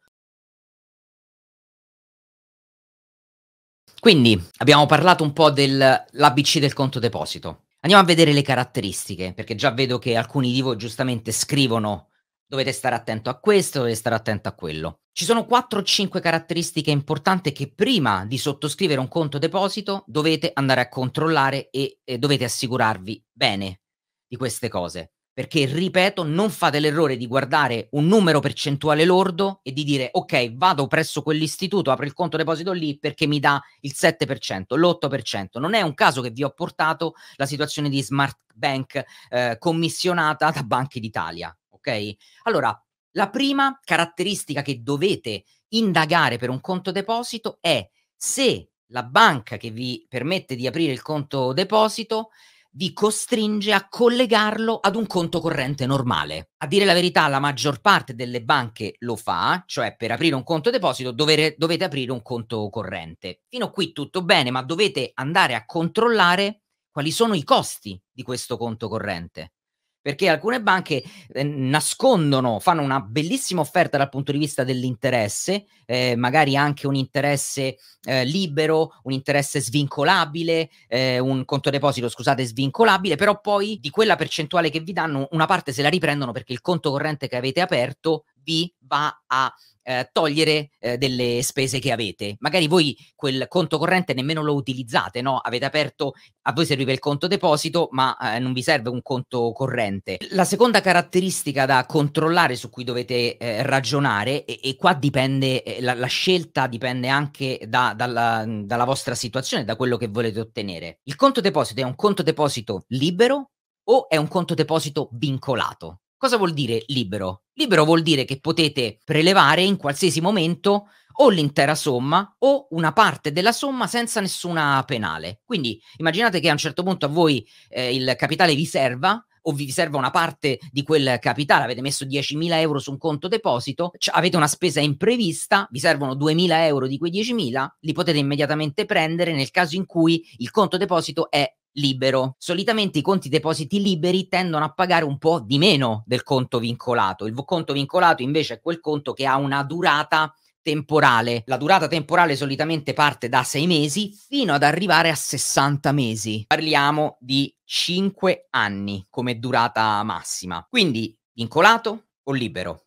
Quindi 4.00 4.40
abbiamo 4.58 4.86
parlato 4.86 5.24
un 5.24 5.32
po' 5.32 5.50
dell'ABC 5.50 6.58
del 6.58 6.72
conto 6.72 7.00
deposito. 7.00 7.64
Andiamo 7.80 8.02
a 8.02 8.06
vedere 8.06 8.32
le 8.32 8.42
caratteristiche, 8.42 9.32
perché 9.34 9.54
già 9.54 9.70
vedo 9.72 9.98
che 9.98 10.16
alcuni 10.16 10.52
di 10.52 10.60
voi 10.60 10.76
giustamente 10.76 11.32
scrivono 11.32 12.10
dovete 12.48 12.72
stare 12.72 12.94
attento 12.94 13.30
a 13.30 13.38
questo, 13.38 13.78
dovete 13.78 13.96
stare 13.96 14.16
attento 14.16 14.48
a 14.48 14.52
quello. 14.52 15.00
Ci 15.12 15.24
sono 15.24 15.44
4 15.44 15.80
o 15.80 15.82
5 15.82 16.20
caratteristiche 16.20 16.90
importanti 16.90 17.52
che 17.52 17.72
prima 17.72 18.24
di 18.24 18.38
sottoscrivere 18.38 19.00
un 19.00 19.08
conto 19.08 19.38
deposito 19.38 20.04
dovete 20.06 20.50
andare 20.54 20.80
a 20.80 20.88
controllare 20.88 21.70
e, 21.70 21.98
e 22.02 22.18
dovete 22.18 22.44
assicurarvi 22.44 23.24
bene 23.30 23.80
di 24.26 24.36
queste 24.36 24.68
cose 24.68 25.12
perché 25.38 25.66
ripeto, 25.66 26.24
non 26.24 26.50
fate 26.50 26.80
l'errore 26.80 27.16
di 27.16 27.28
guardare 27.28 27.86
un 27.92 28.08
numero 28.08 28.40
percentuale 28.40 29.04
lordo 29.04 29.60
e 29.62 29.72
di 29.72 29.84
dire 29.84 30.08
ok, 30.10 30.54
vado 30.54 30.88
presso 30.88 31.22
quell'istituto, 31.22 31.92
apro 31.92 32.04
il 32.04 32.12
conto 32.12 32.36
deposito 32.36 32.72
lì 32.72 32.98
perché 32.98 33.28
mi 33.28 33.38
dà 33.38 33.62
il 33.82 33.94
7%, 33.96 34.76
l'8%. 34.76 35.60
Non 35.60 35.74
è 35.74 35.82
un 35.82 35.94
caso 35.94 36.22
che 36.22 36.30
vi 36.30 36.42
ho 36.42 36.50
portato 36.50 37.14
la 37.36 37.46
situazione 37.46 37.88
di 37.88 38.02
Smart 38.02 38.36
Bank 38.52 39.04
eh, 39.28 39.56
commissionata 39.60 40.50
da 40.50 40.64
Banche 40.64 40.98
d'Italia, 40.98 41.56
ok? 41.88 42.16
Allora, 42.44 42.82
la 43.12 43.30
prima 43.30 43.78
caratteristica 43.82 44.62
che 44.62 44.82
dovete 44.82 45.44
indagare 45.68 46.36
per 46.36 46.50
un 46.50 46.60
conto 46.60 46.92
deposito 46.92 47.58
è 47.60 47.88
se 48.14 48.70
la 48.90 49.02
banca 49.02 49.56
che 49.56 49.70
vi 49.70 50.04
permette 50.08 50.54
di 50.54 50.66
aprire 50.66 50.92
il 50.92 51.02
conto 51.02 51.52
deposito 51.52 52.30
vi 52.72 52.92
costringe 52.92 53.72
a 53.72 53.88
collegarlo 53.88 54.76
ad 54.76 54.94
un 54.94 55.06
conto 55.06 55.40
corrente 55.40 55.84
normale. 55.84 56.50
A 56.58 56.66
dire 56.66 56.84
la 56.84 56.92
verità, 56.92 57.26
la 57.26 57.40
maggior 57.40 57.80
parte 57.80 58.14
delle 58.14 58.42
banche 58.42 58.94
lo 58.98 59.16
fa, 59.16 59.64
cioè 59.66 59.96
per 59.96 60.12
aprire 60.12 60.36
un 60.36 60.44
conto 60.44 60.70
deposito 60.70 61.10
dovere, 61.10 61.54
dovete 61.58 61.84
aprire 61.84 62.12
un 62.12 62.22
conto 62.22 62.68
corrente. 62.70 63.40
Fino 63.48 63.66
a 63.66 63.70
qui 63.70 63.92
tutto 63.92 64.22
bene, 64.22 64.50
ma 64.50 64.62
dovete 64.62 65.10
andare 65.14 65.54
a 65.54 65.64
controllare 65.64 66.62
quali 66.90 67.10
sono 67.10 67.34
i 67.34 67.42
costi 67.42 68.00
di 68.12 68.22
questo 68.22 68.56
conto 68.56 68.88
corrente 68.88 69.54
perché 70.00 70.28
alcune 70.28 70.62
banche 70.62 71.02
eh, 71.32 71.42
nascondono, 71.42 72.60
fanno 72.60 72.82
una 72.82 73.00
bellissima 73.00 73.60
offerta 73.60 73.98
dal 73.98 74.08
punto 74.08 74.32
di 74.32 74.38
vista 74.38 74.64
dell'interesse, 74.64 75.66
eh, 75.86 76.16
magari 76.16 76.56
anche 76.56 76.86
un 76.86 76.94
interesse 76.94 77.76
eh, 78.04 78.24
libero, 78.24 78.94
un 79.04 79.12
interesse 79.12 79.60
svincolabile, 79.60 80.70
eh, 80.86 81.18
un 81.18 81.44
conto 81.44 81.70
deposito, 81.70 82.08
scusate, 82.08 82.44
svincolabile, 82.44 83.16
però 83.16 83.40
poi 83.40 83.78
di 83.80 83.90
quella 83.90 84.16
percentuale 84.16 84.70
che 84.70 84.80
vi 84.80 84.92
danno 84.92 85.28
una 85.32 85.46
parte 85.46 85.72
se 85.72 85.82
la 85.82 85.88
riprendono 85.88 86.32
perché 86.32 86.52
il 86.52 86.60
conto 86.60 86.90
corrente 86.90 87.28
che 87.28 87.36
avete 87.36 87.60
aperto 87.60 88.24
vi 88.48 88.74
va 88.86 89.24
a 89.26 89.52
eh, 89.82 90.08
togliere 90.10 90.70
eh, 90.78 90.96
delle 90.96 91.42
spese 91.42 91.78
che 91.78 91.92
avete. 91.92 92.36
Magari 92.40 92.66
voi 92.66 92.96
quel 93.14 93.46
conto 93.46 93.76
corrente 93.76 94.14
nemmeno 94.14 94.42
lo 94.42 94.54
utilizzate, 94.54 95.20
no? 95.20 95.36
Avete 95.36 95.66
aperto, 95.66 96.14
a 96.42 96.52
voi 96.52 96.64
serviva 96.64 96.92
il 96.92 96.98
conto 96.98 97.26
deposito, 97.26 97.88
ma 97.92 98.16
eh, 98.16 98.38
non 98.38 98.54
vi 98.54 98.62
serve 98.62 98.88
un 98.88 99.02
conto 99.02 99.52
corrente. 99.52 100.16
La 100.30 100.44
seconda 100.44 100.80
caratteristica 100.80 101.66
da 101.66 101.84
controllare 101.86 102.56
su 102.56 102.70
cui 102.70 102.84
dovete 102.84 103.36
eh, 103.36 103.62
ragionare, 103.62 104.44
e, 104.44 104.60
e, 104.62 104.76
qua 104.76 104.94
dipende, 104.94 105.62
eh, 105.62 105.82
la, 105.82 105.94
la, 105.94 106.06
scelta 106.06 106.66
dipende 106.66 107.08
anche 107.08 107.60
da, 107.66 107.92
dalla, 107.94 108.44
dalla 108.46 108.84
vostra 108.84 109.14
situazione, 109.14 109.64
da 109.64 109.76
quello 109.76 109.98
che 109.98 110.08
volete 110.08 110.40
ottenere. 110.40 111.00
Il 111.04 111.16
conto 111.16 111.40
deposito 111.42 111.80
è 111.80 111.84
un 111.84 111.94
conto 111.94 112.22
deposito 112.22 112.84
libero 112.88 113.50
o 113.84 114.08
è 114.08 114.16
un 114.16 114.28
conto 114.28 114.54
deposito 114.54 115.08
vincolato? 115.12 116.00
Cosa 116.18 116.36
vuol 116.36 116.52
dire 116.52 116.82
libero? 116.88 117.44
Libero 117.52 117.84
vuol 117.84 118.02
dire 118.02 118.24
che 118.24 118.40
potete 118.40 118.98
prelevare 119.04 119.62
in 119.62 119.76
qualsiasi 119.76 120.20
momento 120.20 120.88
o 121.20 121.28
l'intera 121.28 121.76
somma 121.76 122.34
o 122.38 122.66
una 122.70 122.92
parte 122.92 123.30
della 123.30 123.52
somma 123.52 123.86
senza 123.86 124.20
nessuna 124.20 124.82
penale. 124.84 125.42
Quindi 125.44 125.80
immaginate 125.98 126.40
che 126.40 126.48
a 126.48 126.52
un 126.52 126.58
certo 126.58 126.82
punto 126.82 127.06
a 127.06 127.08
voi 127.08 127.46
eh, 127.68 127.94
il 127.94 128.16
capitale 128.16 128.56
vi 128.56 128.66
serva 128.66 129.24
o 129.42 129.52
vi 129.52 129.70
serva 129.70 129.96
una 129.96 130.10
parte 130.10 130.58
di 130.72 130.82
quel 130.82 131.18
capitale, 131.20 131.64
avete 131.64 131.80
messo 131.82 132.04
10.000 132.04 132.52
euro 132.54 132.80
su 132.80 132.90
un 132.90 132.98
conto 132.98 133.28
deposito, 133.28 133.92
c- 133.96 134.10
avete 134.12 134.36
una 134.36 134.48
spesa 134.48 134.80
imprevista, 134.80 135.68
vi 135.70 135.78
servono 135.78 136.14
2.000 136.14 136.48
euro 136.66 136.88
di 136.88 136.98
quei 136.98 137.12
10.000, 137.12 137.66
li 137.78 137.92
potete 137.92 138.18
immediatamente 138.18 138.84
prendere 138.84 139.32
nel 139.32 139.50
caso 139.50 139.76
in 139.76 139.86
cui 139.86 140.22
il 140.38 140.50
conto 140.50 140.76
deposito 140.76 141.30
è 141.30 141.50
libero. 141.78 142.34
Solitamente 142.38 142.98
i 142.98 143.02
conti 143.02 143.28
depositi 143.28 143.80
liberi 143.80 144.28
tendono 144.28 144.64
a 144.64 144.72
pagare 144.72 145.04
un 145.04 145.18
po' 145.18 145.40
di 145.40 145.58
meno 145.58 146.02
del 146.06 146.22
conto 146.22 146.58
vincolato. 146.58 147.26
Il 147.26 147.34
conto 147.44 147.72
vincolato 147.72 148.22
invece 148.22 148.54
è 148.54 148.60
quel 148.60 148.80
conto 148.80 149.12
che 149.12 149.26
ha 149.26 149.36
una 149.36 149.62
durata 149.62 150.32
temporale. 150.60 151.44
La 151.46 151.56
durata 151.56 151.88
temporale 151.88 152.36
solitamente 152.36 152.92
parte 152.92 153.28
da 153.28 153.42
6 153.42 153.66
mesi 153.66 154.12
fino 154.12 154.52
ad 154.52 154.62
arrivare 154.62 155.08
a 155.08 155.14
60 155.14 155.92
mesi. 155.92 156.44
Parliamo 156.46 157.16
di 157.20 157.54
5 157.64 158.48
anni 158.50 159.06
come 159.08 159.38
durata 159.38 160.02
massima. 160.02 160.66
Quindi 160.68 161.16
vincolato 161.32 162.08
o 162.24 162.32
libero? 162.32 162.82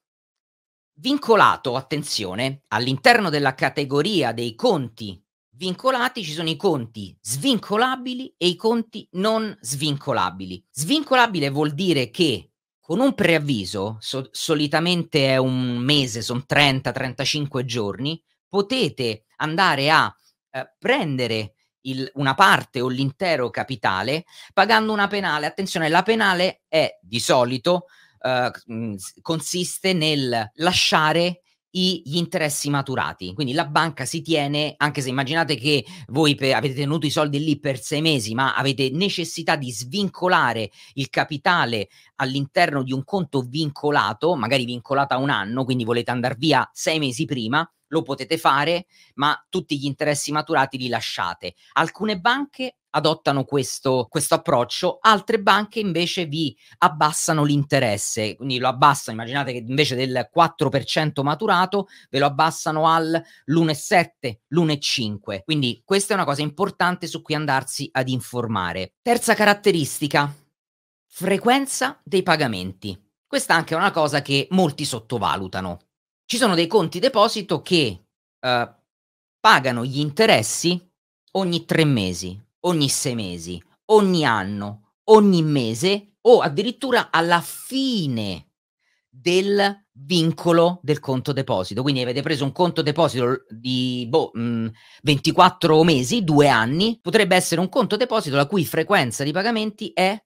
Vincolato, 0.94 1.76
attenzione, 1.76 2.64
all'interno 2.68 3.30
della 3.30 3.56
categoria 3.56 4.34
dei 4.34 4.54
conti 4.54 5.20
vincolati 5.62 6.24
ci 6.24 6.32
sono 6.32 6.50
i 6.50 6.56
conti 6.56 7.16
svincolabili 7.22 8.34
e 8.36 8.48
i 8.48 8.56
conti 8.56 9.08
non 9.12 9.56
svincolabili. 9.62 10.66
Svincolabile 10.72 11.52
vuol 11.52 11.74
dire 11.74 12.10
che 12.10 12.50
con 12.80 13.00
un 13.00 13.14
preavviso, 13.14 13.98
so- 14.00 14.28
solitamente 14.32 15.28
è 15.28 15.38
un 15.38 15.78
mese, 15.78 16.24
sono 16.24 16.44
30-35 16.50 17.64
giorni, 17.64 18.20
potete 18.50 19.26
andare 19.38 19.92
a 19.92 20.12
eh, 20.50 20.74
prendere 20.80 21.54
il, 21.82 22.10
una 22.16 22.34
parte 22.34 22.82
o 22.82 22.88
l'intero 22.88 23.52
capitale 23.52 24.26
pagando 24.54 24.92
una 24.92 25.08
penale. 25.08 25.46
Attenzione, 25.46 25.90
la 25.90 26.02
penale 26.02 26.64
è 26.68 26.98
di 27.04 27.20
solito 27.20 27.86
eh, 28.20 28.52
consiste 29.22 29.94
nel 29.94 30.50
lasciare 30.56 31.42
gli 31.72 32.18
interessi 32.18 32.70
maturati. 32.70 33.34
Quindi 33.34 33.54
la 33.54 33.66
banca 33.66 34.06
si 34.06 34.22
tiene, 34.22 34.74
anche 34.78 35.02
se 35.02 35.10
immaginate 35.10 35.56
che 35.56 35.86
voi 36.08 36.36
pe- 36.36 36.54
avete 36.54 36.74
tenuto 36.74 37.06
i 37.06 37.10
soldi 37.10 37.44
lì 37.44 37.60
per 37.60 37.80
sei 37.80 38.02
mesi, 38.02 38.34
ma 38.34 38.56
avete 38.56 38.90
necessità 38.92 39.56
di 39.56 39.72
svincolare 39.72 40.70
il 40.96 41.10
capitale 41.10 41.90
all'interno 42.16 42.84
di 42.84 42.92
un 42.94 43.04
conto 43.04 43.42
vincolato, 43.42 44.36
magari 44.36 44.66
vincolato 44.66 45.14
a 45.14 45.18
un 45.18 45.30
anno, 45.30 45.64
quindi 45.64 45.84
volete 45.86 46.12
andare 46.12 46.36
via 46.38 46.70
sei 46.74 47.00
mesi 47.00 47.26
prima, 47.26 47.68
lo 47.92 48.02
potete 48.02 48.38
fare, 48.38 48.88
ma 49.16 49.38
tutti 49.50 49.78
gli 49.78 49.86
interessi 49.86 50.32
maturati 50.32 50.78
li 50.78 50.88
lasciate. 50.88 51.56
Alcune 51.74 52.20
banche 52.20 52.78
adottano 52.92 53.44
questo, 53.44 54.08
questo 54.10 54.36
approccio, 54.36 54.98
altre 55.02 55.40
banche 55.40 55.80
invece 55.80 56.26
vi 56.26 56.56
abbassano 56.80 57.44
l'interesse, 57.44 58.36
quindi 58.36 58.58
lo 58.58 58.68
abbassano, 58.68 59.18
immaginate 59.18 59.54
che 59.54 59.64
invece 59.66 59.96
del 59.96 60.30
4% 60.34 61.22
maturato 61.22 61.88
ve 62.10 62.20
lo 62.20 62.26
abbassano 62.26 62.88
all'1,7, 62.88 64.36
l'1,5. 64.48 65.42
Quindi 65.44 65.82
questa 65.86 66.14
è 66.14 66.16
una 66.16 66.26
cosa 66.26 66.42
importante 66.42 67.08
su 67.08 67.22
cui 67.22 67.36
andarsi 67.36 67.90
ad 67.92 68.10
informare. 68.10 68.94
Terza 69.02 69.34
caratteristica, 69.34 70.34
frequenza 71.08 72.00
dei 72.04 72.24
pagamenti. 72.24 73.00
Questa 73.26 73.54
anche 73.54 73.74
è 73.74 73.78
una 73.78 73.92
cosa 73.92 74.22
che 74.22 74.48
molti 74.52 74.84
sottovalutano. 74.84 75.80
Ci 76.32 76.38
sono 76.38 76.56
dei 76.56 76.68
conti 76.68 77.00
deposito 77.00 77.62
che 77.62 78.06
uh, 78.40 78.74
pagano 79.42 79.84
gli 79.84 80.00
interessi 80.00 80.82
ogni 81.32 81.66
tre 81.66 81.84
mesi, 81.84 82.42
ogni 82.62 82.88
sei 82.88 83.16
mesi, 83.16 83.62
ogni 83.88 84.24
anno, 84.24 84.94
ogni 85.10 85.44
mese 85.44 86.20
o 86.22 86.40
addirittura 86.40 87.10
alla 87.12 87.42
fine 87.42 88.48
del 89.10 89.88
vincolo 89.92 90.80
del 90.82 91.02
conto 91.02 91.34
deposito. 91.34 91.82
Quindi 91.82 92.00
avete 92.00 92.22
preso 92.22 92.46
un 92.46 92.54
conto 92.54 92.82
deposito 92.82 93.44
di 93.50 94.06
boh, 94.08 94.32
mh, 94.34 94.70
24 95.04 95.84
mesi, 95.84 96.24
due 96.24 96.48
anni, 96.48 96.98
potrebbe 97.02 97.36
essere 97.36 97.60
un 97.60 97.68
conto 97.68 97.98
deposito 97.98 98.38
la 98.38 98.48
cui 98.48 98.64
frequenza 98.64 99.26
di 99.26 99.34
pagamenti 99.34 99.92
è 99.94 100.18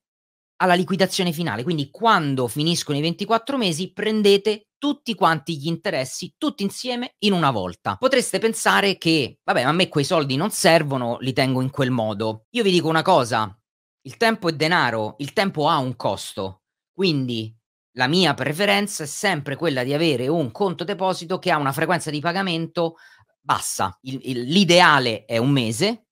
alla 0.57 0.75
liquidazione 0.75 1.31
finale. 1.31 1.63
Quindi 1.63 1.89
quando 1.89 2.47
finiscono 2.47 2.95
i 2.95 3.01
24 3.01 3.57
mesi 3.57 3.91
prendete 3.91 4.67
tutti 4.86 5.15
quanti 5.15 5.58
gli 5.58 5.65
interessi, 5.65 6.36
tutti 6.38 6.62
insieme 6.62 7.15
in 7.24 7.34
una 7.34 7.50
volta. 7.50 7.96
Potreste 7.96 8.38
pensare 8.38 9.00
che, 9.00 9.39
vabbè, 9.44 9.63
a 9.63 9.72
me 9.72 9.88
quei 9.88 10.04
soldi 10.06 10.36
non 10.36 10.51
servono, 10.51 11.18
li 11.22 11.34
tengo 11.34 11.60
in 11.63 11.72
quel 11.72 11.89
modo. 11.89 12.46
Io 12.51 12.62
vi 12.62 12.70
dico 12.70 12.88
una 12.88 13.01
cosa, 13.01 13.60
il 14.04 14.15
tempo 14.18 14.48
è 14.48 14.51
denaro, 14.51 15.15
il 15.18 15.34
tempo 15.34 15.68
ha 15.68 15.80
un 15.80 15.96
costo. 15.96 16.65
Quindi 16.94 17.51
la 17.94 18.06
mia 18.06 18.36
preferenza 18.36 19.01
è 19.01 19.08
sempre 19.08 19.56
quella 19.56 19.84
di 19.84 19.92
avere 19.92 20.27
un 20.27 20.51
conto 20.51 20.84
deposito 20.84 21.39
che 21.39 21.50
ha 21.50 21.58
una 21.58 21.72
frequenza 21.72 22.12
di 22.12 22.20
pagamento 22.20 22.98
bassa. 23.42 23.98
Il, 24.04 24.20
il, 24.22 24.42
l'ideale 24.42 25.25
è 25.25 25.38
un 25.38 25.50
mese, 25.50 26.10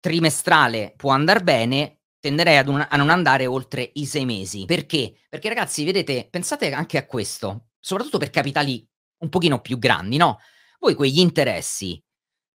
trimestrale 0.00 0.94
può 0.96 1.10
andare 1.10 1.42
bene, 1.42 2.00
tenderei 2.20 2.66
un, 2.68 2.86
a 2.88 2.96
non 2.96 3.10
andare 3.10 3.44
oltre 3.44 3.90
i 3.96 4.06
sei 4.06 4.24
mesi. 4.24 4.64
Perché? 4.64 5.20
Perché 5.28 5.48
ragazzi, 5.50 5.84
vedete, 5.84 6.26
pensate 6.30 6.72
anche 6.72 6.96
a 6.96 7.04
questo, 7.04 7.65
soprattutto 7.86 8.18
per 8.18 8.30
capitali 8.30 8.84
un 9.18 9.28
pochino 9.28 9.60
più 9.60 9.78
grandi, 9.78 10.16
no? 10.16 10.40
Voi 10.80 10.94
quegli 10.94 11.20
interessi 11.20 12.02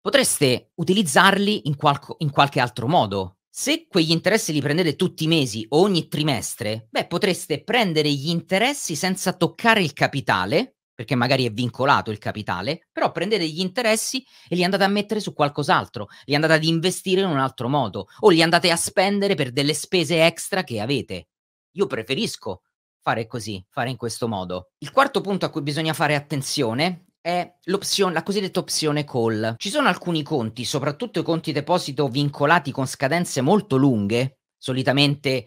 potreste 0.01 0.71
utilizzarli 0.75 1.67
in, 1.67 1.77
qualco, 1.77 2.17
in 2.19 2.31
qualche 2.31 2.59
altro 2.59 2.89
modo. 2.89 3.37
Se 3.49 3.87
quegli 3.87 4.11
interessi 4.11 4.51
li 4.51 4.59
prendete 4.59 4.97
tutti 4.97 5.23
i 5.23 5.27
mesi 5.27 5.65
o 5.69 5.79
ogni 5.79 6.09
trimestre, 6.09 6.87
beh, 6.89 7.07
potreste 7.07 7.63
prendere 7.63 8.11
gli 8.11 8.27
interessi 8.27 8.95
senza 8.95 9.31
toccare 9.31 9.81
il 9.81 9.93
capitale, 9.93 10.79
perché 10.93 11.15
magari 11.15 11.45
è 11.45 11.51
vincolato 11.51 12.11
il 12.11 12.17
capitale, 12.17 12.89
però 12.91 13.13
prendete 13.13 13.47
gli 13.47 13.61
interessi 13.61 14.25
e 14.49 14.55
li 14.55 14.65
andate 14.65 14.83
a 14.83 14.89
mettere 14.89 15.21
su 15.21 15.33
qualcos'altro, 15.33 16.07
li 16.25 16.35
andate 16.35 16.53
ad 16.53 16.63
investire 16.65 17.21
in 17.21 17.27
un 17.27 17.39
altro 17.39 17.69
modo 17.69 18.07
o 18.19 18.29
li 18.29 18.41
andate 18.41 18.69
a 18.69 18.75
spendere 18.75 19.35
per 19.35 19.51
delle 19.51 19.73
spese 19.73 20.25
extra 20.25 20.65
che 20.65 20.81
avete. 20.81 21.29
Io 21.75 21.87
preferisco 21.87 22.63
fare 23.01 23.27
così, 23.27 23.63
fare 23.69 23.89
in 23.89 23.97
questo 23.97 24.27
modo. 24.27 24.71
Il 24.79 24.91
quarto 24.91 25.21
punto 25.21 25.45
a 25.45 25.49
cui 25.49 25.61
bisogna 25.61 25.93
fare 25.93 26.15
attenzione 26.15 27.05
è 27.21 27.51
l'opzione, 27.65 28.13
la 28.13 28.23
cosiddetta 28.23 28.59
opzione 28.59 29.03
call. 29.03 29.55
Ci 29.57 29.69
sono 29.69 29.87
alcuni 29.87 30.23
conti, 30.23 30.65
soprattutto 30.65 31.19
i 31.19 31.23
conti 31.23 31.51
deposito 31.51 32.07
vincolati 32.07 32.71
con 32.71 32.87
scadenze 32.87 33.41
molto 33.41 33.77
lunghe, 33.77 34.39
solitamente 34.57 35.45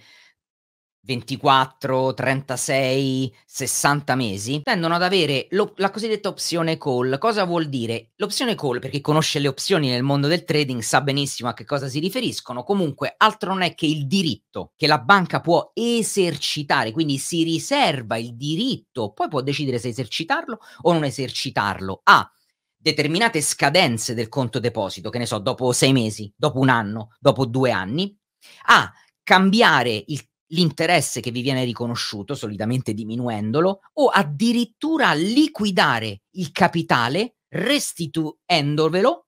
24, 1.04 2.14
36, 2.14 3.34
60 3.44 4.14
mesi, 4.14 4.60
tendono 4.62 4.94
ad 4.94 5.02
avere 5.02 5.46
lo, 5.50 5.72
la 5.76 5.90
cosiddetta 5.90 6.28
opzione 6.28 6.78
call. 6.78 7.18
Cosa 7.18 7.44
vuol 7.44 7.68
dire? 7.68 8.12
L'opzione 8.16 8.54
call, 8.54 8.80
per 8.80 8.90
chi 8.90 9.00
conosce 9.00 9.38
le 9.38 9.48
opzioni 9.48 9.88
nel 9.88 10.02
mondo 10.02 10.28
del 10.28 10.44
trading, 10.44 10.80
sa 10.80 11.02
benissimo 11.02 11.48
a 11.48 11.54
che 11.54 11.64
cosa 11.64 11.88
si 11.88 11.98
riferiscono. 11.98 12.64
Comunque, 12.64 13.14
altro 13.16 13.52
non 13.52 13.62
è 13.62 13.74
che 13.74 13.86
il 13.86 14.06
diritto 14.06 14.72
che 14.76 14.86
la 14.86 14.98
banca 14.98 15.40
può 15.40 15.72
esercitare, 15.74 16.92
quindi 16.92 17.18
si 17.18 17.42
riserva 17.42 18.16
il 18.16 18.34
diritto, 18.34 19.12
poi 19.12 19.28
può 19.28 19.42
decidere 19.42 19.78
se 19.78 19.88
esercitarlo 19.88 20.58
o 20.82 20.92
non 20.92 21.04
esercitarlo, 21.04 22.00
a 22.04 22.28
determinate 22.76 23.40
scadenze 23.40 24.14
del 24.14 24.28
conto 24.28 24.58
deposito, 24.58 25.10
che 25.10 25.18
ne 25.18 25.26
so, 25.26 25.38
dopo 25.38 25.72
sei 25.72 25.92
mesi, 25.92 26.32
dopo 26.36 26.58
un 26.58 26.68
anno, 26.68 27.14
dopo 27.18 27.46
due 27.46 27.70
anni, 27.70 28.14
a 28.66 28.92
cambiare 29.22 30.04
il 30.08 30.22
l'interesse 30.54 31.20
che 31.20 31.30
vi 31.30 31.42
viene 31.42 31.64
riconosciuto, 31.64 32.34
solitamente 32.34 32.94
diminuendolo, 32.94 33.80
o 33.94 34.06
addirittura 34.08 35.12
liquidare 35.12 36.22
il 36.32 36.52
capitale 36.52 37.36
restituendovelo 37.48 39.26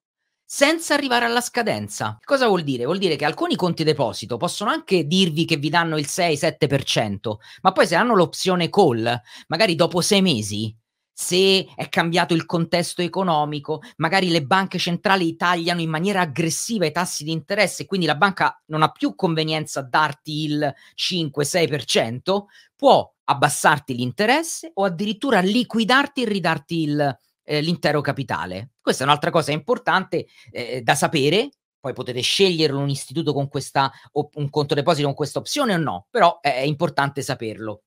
senza 0.48 0.94
arrivare 0.94 1.24
alla 1.24 1.40
scadenza. 1.40 2.18
Cosa 2.22 2.46
vuol 2.46 2.62
dire? 2.62 2.84
Vuol 2.84 2.98
dire 2.98 3.16
che 3.16 3.24
alcuni 3.24 3.56
conti 3.56 3.82
deposito 3.82 4.36
possono 4.36 4.70
anche 4.70 5.04
dirvi 5.04 5.44
che 5.44 5.56
vi 5.56 5.68
danno 5.68 5.98
il 5.98 6.06
6-7%, 6.08 7.34
ma 7.62 7.72
poi 7.72 7.86
se 7.86 7.96
hanno 7.96 8.14
l'opzione 8.14 8.70
call, 8.70 9.20
magari 9.48 9.74
dopo 9.74 10.00
sei 10.00 10.22
mesi, 10.22 10.74
se 11.18 11.66
è 11.74 11.88
cambiato 11.88 12.34
il 12.34 12.44
contesto 12.44 13.00
economico, 13.00 13.80
magari 13.96 14.28
le 14.28 14.44
banche 14.44 14.76
centrali 14.76 15.34
tagliano 15.34 15.80
in 15.80 15.88
maniera 15.88 16.20
aggressiva 16.20 16.84
i 16.84 16.92
tassi 16.92 17.24
di 17.24 17.32
interesse, 17.32 17.86
quindi 17.86 18.04
la 18.04 18.16
banca 18.16 18.62
non 18.66 18.82
ha 18.82 18.90
più 18.90 19.14
convenienza 19.14 19.80
a 19.80 19.84
darti 19.84 20.44
il 20.44 20.74
5-6%, 20.94 22.44
può 22.76 23.10
abbassarti 23.24 23.94
l'interesse 23.94 24.72
o 24.74 24.84
addirittura 24.84 25.40
liquidarti 25.40 26.22
e 26.22 26.28
ridarti 26.28 26.82
il, 26.82 27.18
eh, 27.44 27.60
l'intero 27.62 28.02
capitale. 28.02 28.72
Questa 28.78 29.02
è 29.02 29.06
un'altra 29.06 29.30
cosa 29.30 29.52
importante 29.52 30.26
eh, 30.50 30.82
da 30.82 30.94
sapere. 30.94 31.48
Poi 31.80 31.94
potete 31.94 32.20
scegliere 32.20 32.74
un 32.74 32.90
istituto 32.90 33.32
con 33.32 33.48
questa 33.48 33.90
o 34.12 34.28
un 34.34 34.50
conto 34.50 34.74
deposito 34.74 35.06
con 35.06 35.16
questa 35.16 35.38
opzione 35.38 35.72
o 35.72 35.78
no, 35.78 36.08
però 36.10 36.40
è 36.42 36.60
importante 36.60 37.22
saperlo. 37.22 37.84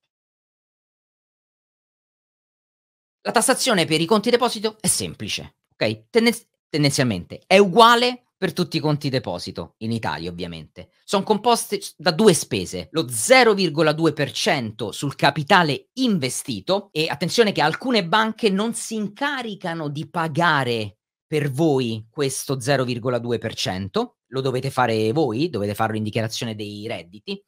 La 3.22 3.32
tassazione 3.32 3.86
per 3.86 4.00
i 4.00 4.06
conti 4.06 4.30
deposito 4.30 4.78
è 4.80 4.88
semplice, 4.88 5.56
ok? 5.74 6.10
Tenden- 6.10 6.34
tendenzialmente 6.70 7.42
è 7.46 7.58
uguale 7.58 8.24
per 8.38 8.54
tutti 8.54 8.78
i 8.78 8.80
conti 8.80 9.10
deposito, 9.10 9.76
in 9.80 9.92
Italia 9.92 10.30
ovviamente. 10.30 10.92
Sono 11.04 11.24
composte 11.24 11.82
da 11.98 12.12
due 12.12 12.34
spese, 12.34 12.88
lo 12.92 13.04
0,2% 13.04 14.90
sul 14.92 15.16
capitale 15.16 15.90
investito 15.96 16.88
e 16.94 17.08
attenzione 17.10 17.52
che 17.52 17.62
alcune 17.62 18.06
banche 18.08 18.50
non 18.50 18.74
si 18.74 18.96
incaricano 18.96 19.90
di 19.90 20.10
pagare 20.10 21.00
per 21.28 21.52
voi 21.52 22.08
questo 22.10 22.56
0,2%, 22.56 24.12
lo 24.28 24.42
dovete 24.42 24.72
fare 24.72 25.12
voi, 25.12 25.50
dovete 25.50 25.76
farlo 25.76 25.98
in 25.98 26.04
dichiarazione 26.04 26.56
dei 26.56 26.88
redditi, 26.88 27.44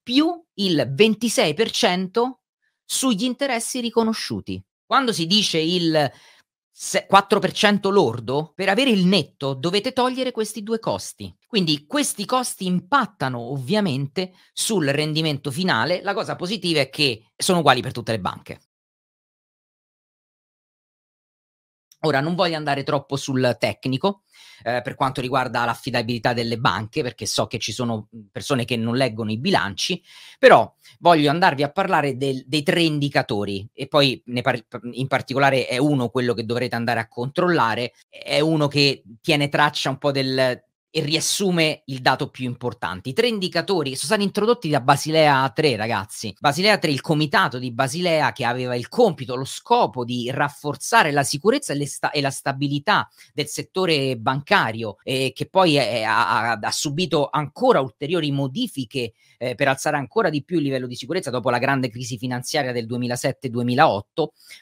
più 0.00 0.40
il 0.54 0.94
26% 0.96 2.30
sugli 2.84 3.24
interessi 3.24 3.80
riconosciuti. 3.80 4.62
Quando 4.86 5.12
si 5.12 5.26
dice 5.26 5.58
il 5.58 6.10
4% 6.72 7.90
lordo, 7.90 8.52
per 8.54 8.68
avere 8.68 8.90
il 8.90 9.06
netto 9.06 9.54
dovete 9.54 9.92
togliere 9.92 10.30
questi 10.30 10.62
due 10.62 10.78
costi. 10.78 11.34
Quindi 11.46 11.86
questi 11.86 12.24
costi 12.24 12.66
impattano 12.66 13.40
ovviamente 13.50 14.32
sul 14.52 14.86
rendimento 14.86 15.50
finale. 15.50 16.02
La 16.02 16.14
cosa 16.14 16.36
positiva 16.36 16.80
è 16.80 16.88
che 16.88 17.32
sono 17.36 17.58
uguali 17.58 17.80
per 17.80 17.92
tutte 17.92 18.12
le 18.12 18.20
banche. 18.20 18.60
Ora 22.00 22.20
non 22.20 22.34
voglio 22.34 22.56
andare 22.56 22.82
troppo 22.82 23.16
sul 23.16 23.56
tecnico 23.58 24.22
eh, 24.62 24.80
per 24.82 24.94
quanto 24.94 25.20
riguarda 25.20 25.64
l'affidabilità 25.64 26.32
delle 26.32 26.58
banche, 26.58 27.02
perché 27.02 27.26
so 27.26 27.46
che 27.46 27.58
ci 27.58 27.72
sono 27.72 28.08
persone 28.30 28.64
che 28.64 28.76
non 28.76 28.96
leggono 28.96 29.30
i 29.30 29.38
bilanci, 29.38 30.02
però 30.38 30.72
voglio 31.00 31.30
andarvi 31.30 31.62
a 31.62 31.70
parlare 31.70 32.16
del, 32.16 32.44
dei 32.46 32.62
tre 32.62 32.82
indicatori 32.82 33.68
e 33.72 33.86
poi 33.88 34.22
par- 34.42 34.62
in 34.92 35.06
particolare 35.06 35.66
è 35.66 35.78
uno 35.78 36.08
quello 36.08 36.34
che 36.34 36.44
dovrete 36.44 36.76
andare 36.76 37.00
a 37.00 37.08
controllare, 37.08 37.92
è 38.08 38.40
uno 38.40 38.68
che 38.68 39.02
tiene 39.20 39.48
traccia 39.48 39.90
un 39.90 39.98
po' 39.98 40.12
del, 40.12 40.62
e 40.90 41.02
riassume 41.02 41.82
il 41.86 42.00
dato 42.00 42.30
più 42.30 42.46
importante. 42.46 43.10
I 43.10 43.12
tre 43.12 43.28
indicatori 43.28 43.90
sono 43.96 44.12
stati 44.12 44.22
introdotti 44.22 44.70
da 44.70 44.80
Basilea 44.80 45.50
3, 45.54 45.76
ragazzi. 45.76 46.34
Basilea 46.38 46.78
3, 46.78 46.90
il 46.90 47.02
comitato 47.02 47.58
di 47.58 47.70
Basilea 47.70 48.32
che 48.32 48.46
aveva 48.46 48.74
il 48.74 48.88
compito, 48.88 49.36
lo 49.36 49.44
scopo 49.44 50.04
di 50.06 50.30
rafforzare 50.30 51.10
la 51.10 51.22
sicurezza 51.22 51.74
e, 51.74 51.86
sta- 51.86 52.10
e 52.10 52.22
la 52.22 52.30
stabilità 52.30 53.08
del 53.34 53.46
settore 53.46 54.16
bancario 54.16 54.96
e 55.02 55.32
che 55.34 55.46
poi 55.50 55.76
è, 55.76 56.02
ha, 56.02 56.52
ha, 56.52 56.70
subito 56.70 57.28
ancora 57.30 57.80
ulteriori 57.80 58.30
modifiche 58.30 59.12
eh, 59.36 59.54
per 59.54 59.68
alzare 59.68 59.98
ancora 59.98 60.30
di 60.30 60.44
più 60.44 60.56
il 60.56 60.62
livello 60.62 60.86
di 60.86 60.94
sicurezza 60.94 61.28
dopo 61.30 61.50
la 61.50 61.58
grande 61.58 61.90
crisi 61.90 62.16
finanziaria 62.16 62.72
del 62.72 62.86
2007-2008, 62.86 63.98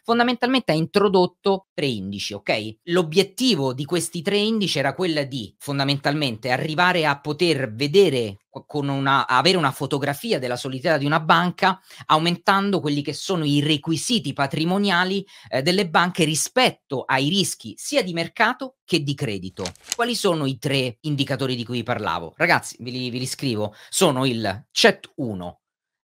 fondamentalmente 0.02 0.72
ha 0.72 0.74
introdotto 0.74 1.66
tre 1.72 1.87
indici, 1.87 2.34
ok? 2.34 2.76
L'obiettivo 2.84 3.72
di 3.72 3.84
questi 3.84 4.20
tre 4.20 4.38
indici 4.38 4.80
era 4.80 4.94
quello 4.94 5.22
di 5.22 5.54
fondamentalmente 5.58 6.22
finalmente 6.24 6.50
arrivare 6.50 7.04
a 7.04 7.20
poter 7.20 7.72
vedere 7.72 8.38
con 8.66 8.88
una, 8.88 9.26
avere 9.26 9.56
una 9.56 9.72
fotografia 9.72 10.38
della 10.38 10.56
solidità 10.56 10.96
di 10.96 11.04
una 11.04 11.20
banca, 11.20 11.80
aumentando 12.06 12.80
quelli 12.80 13.02
che 13.02 13.12
sono 13.12 13.44
i 13.44 13.60
requisiti 13.60 14.32
patrimoniali 14.32 15.26
eh, 15.48 15.60
delle 15.62 15.88
banche 15.88 16.24
rispetto 16.24 17.02
ai 17.02 17.28
rischi 17.28 17.74
sia 17.76 18.02
di 18.02 18.12
mercato 18.12 18.76
che 18.84 19.02
di 19.02 19.14
credito. 19.14 19.64
Quali 19.94 20.14
sono 20.14 20.46
i 20.46 20.58
tre 20.58 20.98
indicatori 21.00 21.56
di 21.56 21.64
cui 21.64 21.82
parlavo? 21.82 22.32
Ragazzi, 22.37 22.76
ve 22.80 22.90
li, 22.90 23.10
ve 23.10 23.18
li 23.18 23.26
scrivo. 23.26 23.74
Sono 23.88 24.24
il 24.24 24.66
CET 24.70 25.12
1, 25.16 25.60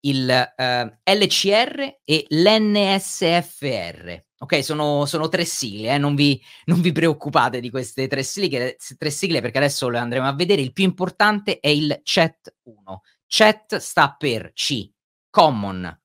il 0.06 0.30
eh, 0.30 1.00
LCR 1.04 2.00
e 2.04 2.26
l'NSFR. 2.30 4.24
Ok, 4.39 4.63
sono, 4.63 5.06
sono 5.06 5.28
tre 5.28 5.46
sigle, 5.46 5.94
eh? 5.94 5.98
non, 5.98 6.13
vi, 6.13 6.39
non, 6.65 6.82
vi, 6.82 6.91
preoccupate 6.91 7.60
di 7.60 7.70
queste 7.70 8.08
tre 8.08 8.22
sigle, 8.22 8.76
tre 8.98 9.10
sigle 9.10 9.41
perché 9.41 9.58
adesso 9.58 9.89
le 9.89 9.98
andremo 9.98 10.28
a 10.28 10.36
vedere. 10.36 10.62
Il 10.62 10.74
più 10.74 10.84
importante 10.84 11.60
è 11.60 11.70
il 11.70 12.00
CHAT 12.04 12.56
1. 12.63 13.02
CHAT 13.28 13.78
sta 13.78 14.15
per 14.18 14.52
C, 14.54 14.89
Common 15.30 16.02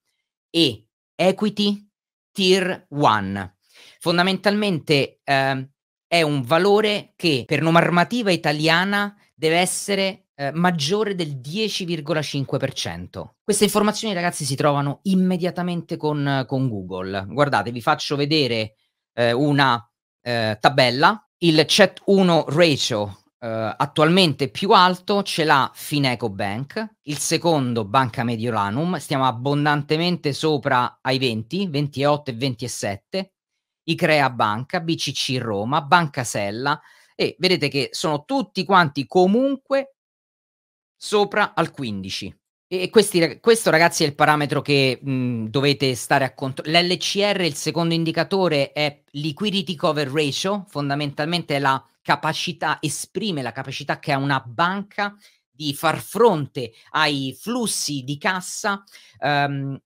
e 0.49 0.87
Equity 1.15 1.87
Tier 2.33 2.87
1. 2.89 3.57
Fondamentalmente 3.99 5.21
eh, 5.23 5.69
è 6.07 6.23
un 6.23 6.43
valore 6.43 7.13
che 7.17 7.45
per 7.47 7.61
normativa 7.61 8.31
italiana 8.31 9.15
deve 9.35 9.59
essere 9.59 10.29
eh, 10.41 10.53
maggiore 10.53 11.15
del 11.15 11.37
10,5%. 11.37 13.33
Queste 13.45 13.65
informazioni, 13.65 14.15
ragazzi, 14.15 14.47
si 14.47 14.57
trovano 14.57 15.01
immediatamente 15.03 15.99
con, 15.99 16.45
con 16.49 16.67
Google. 16.71 17.27
Guardate, 17.29 17.71
vi 17.71 17.83
faccio 17.83 18.17
vedere 18.17 18.77
eh, 19.13 19.33
una 19.33 19.87
eh, 20.23 20.57
tabella. 20.59 21.23
Il 21.39 21.63
CHAT 21.67 22.01
1 22.07 22.45
ratio 22.49 23.17
Uh, 23.41 23.73
attualmente 23.75 24.51
più 24.51 24.71
alto 24.73 25.23
ce 25.23 25.45
l'ha 25.45 25.71
Fineco 25.73 26.29
Bank, 26.29 26.97
il 27.05 27.17
secondo 27.17 27.87
Banca 27.87 28.23
Mediolanum, 28.23 28.99
stiamo 28.99 29.27
abbondantemente 29.27 30.35
sopra 30.35 30.99
ai 31.01 31.17
20, 31.17 31.69
28 31.69 32.31
e 32.31 32.35
27, 32.35 33.33
Icrea 33.85 34.29
Banca, 34.29 34.81
BCC 34.81 35.39
Roma, 35.41 35.81
Banca 35.81 36.23
Sella 36.23 36.79
e 37.15 37.35
vedete 37.39 37.69
che 37.69 37.89
sono 37.93 38.27
tutti 38.27 38.63
quanti 38.67 39.07
comunque 39.07 39.95
sopra 41.03 41.55
al 41.55 41.71
15. 41.71 42.37
E 42.69 42.91
questi, 42.91 43.41
questo 43.41 43.71
ragazzi 43.71 44.05
è 44.05 44.07
il 44.07 44.15
parametro 44.15 44.61
che 44.61 45.01
mh, 45.03 45.47
dovete 45.47 45.95
stare 45.95 46.25
a 46.25 46.35
conto. 46.35 46.63
L'LCR, 46.67 47.41
il 47.41 47.55
secondo 47.55 47.95
indicatore, 47.95 48.73
è 48.73 49.03
Liquidity 49.13 49.75
Cover 49.75 50.09
Ratio, 50.09 50.67
fondamentalmente 50.69 51.57
è 51.57 51.59
la 51.59 51.83
capacità, 52.03 52.77
esprime 52.81 53.43
la 53.43 53.53
capacità 53.53 53.99
che 53.99 54.13
ha 54.13 54.19
una 54.19 54.41
banca 54.47 55.17
di 55.51 55.75
far 55.75 55.99
fronte 56.01 56.73
ai 56.91 57.37
flussi 57.39 58.03
di 58.05 58.19
cassa 58.19 58.85
um, 59.21 59.79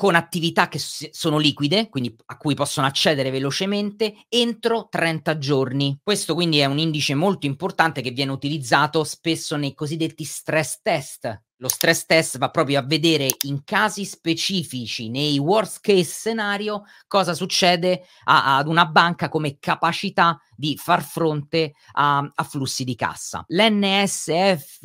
con 0.00 0.14
attività 0.14 0.68
che 0.68 0.78
sono 0.78 1.36
liquide, 1.36 1.90
quindi 1.90 2.16
a 2.24 2.38
cui 2.38 2.54
possono 2.54 2.86
accedere 2.86 3.30
velocemente, 3.30 4.24
entro 4.30 4.88
30 4.90 5.36
giorni. 5.36 6.00
Questo 6.02 6.32
quindi 6.32 6.58
è 6.58 6.64
un 6.64 6.78
indice 6.78 7.14
molto 7.14 7.44
importante 7.44 8.00
che 8.00 8.10
viene 8.10 8.32
utilizzato 8.32 9.04
spesso 9.04 9.56
nei 9.56 9.74
cosiddetti 9.74 10.24
stress 10.24 10.80
test. 10.80 11.42
Lo 11.56 11.68
stress 11.68 12.06
test 12.06 12.38
va 12.38 12.48
proprio 12.48 12.78
a 12.78 12.82
vedere 12.82 13.28
in 13.42 13.62
casi 13.62 14.06
specifici, 14.06 15.10
nei 15.10 15.38
worst 15.38 15.80
case 15.82 16.04
scenario, 16.04 16.84
cosa 17.06 17.34
succede 17.34 18.04
a, 18.24 18.56
ad 18.56 18.68
una 18.68 18.86
banca 18.86 19.28
come 19.28 19.58
capacità 19.58 20.40
di 20.56 20.78
far 20.78 21.02
fronte 21.02 21.74
a, 21.92 22.26
a 22.34 22.42
flussi 22.42 22.84
di 22.84 22.94
cassa. 22.94 23.44
L'NSFR 23.48 24.78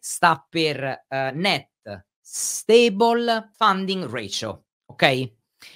sta 0.00 0.46
per 0.50 1.06
uh, 1.08 1.16
Net 1.32 1.70
Stable 2.30 3.52
Funding 3.56 4.04
Ratio, 4.04 4.66
ok? 4.84 5.32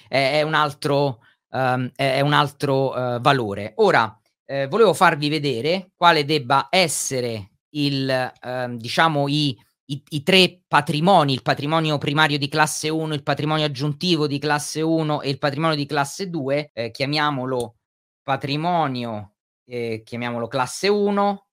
È, 0.07 0.43
un 0.43 0.53
altro, 0.53 1.21
um, 1.49 1.89
è, 1.95 2.21
un 2.21 2.31
altro 2.31 2.91
uh, 2.91 3.19
valore. 3.19 3.73
Ora, 3.77 4.15
eh, 4.45 4.67
volevo 4.67 4.93
farvi 4.93 5.29
vedere 5.29 5.89
quale 5.95 6.25
debba 6.25 6.67
essere 6.69 7.53
il, 7.71 8.31
uh, 8.39 8.75
diciamo, 8.77 9.27
i, 9.27 9.57
i, 9.85 10.03
i, 10.09 10.21
tre 10.21 10.61
patrimoni, 10.67 11.33
il 11.33 11.41
patrimonio 11.41 11.97
primario 11.97 12.37
di 12.37 12.47
classe 12.47 12.87
1, 12.87 13.15
il 13.15 13.23
patrimonio 13.23 13.65
aggiuntivo 13.65 14.27
di 14.27 14.37
classe 14.37 14.81
1 14.81 15.21
e 15.21 15.29
il 15.29 15.39
patrimonio 15.39 15.75
di 15.75 15.87
classe 15.87 16.29
2, 16.29 16.69
eh, 16.71 16.91
chiamiamolo 16.91 17.77
patrimonio, 18.21 19.37
eh, 19.65 20.03
chiamiamolo 20.05 20.47
classe 20.47 20.87
1, 20.87 21.47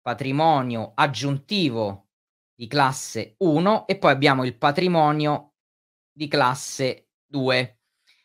patrimonio 0.00 0.92
aggiuntivo 0.94 2.07
di 2.58 2.66
classe 2.66 3.36
1 3.38 3.86
e 3.86 3.98
poi 3.98 4.10
abbiamo 4.10 4.44
il 4.44 4.56
patrimonio 4.56 5.52
di 6.10 6.26
classe 6.26 7.10
2. 7.24 7.78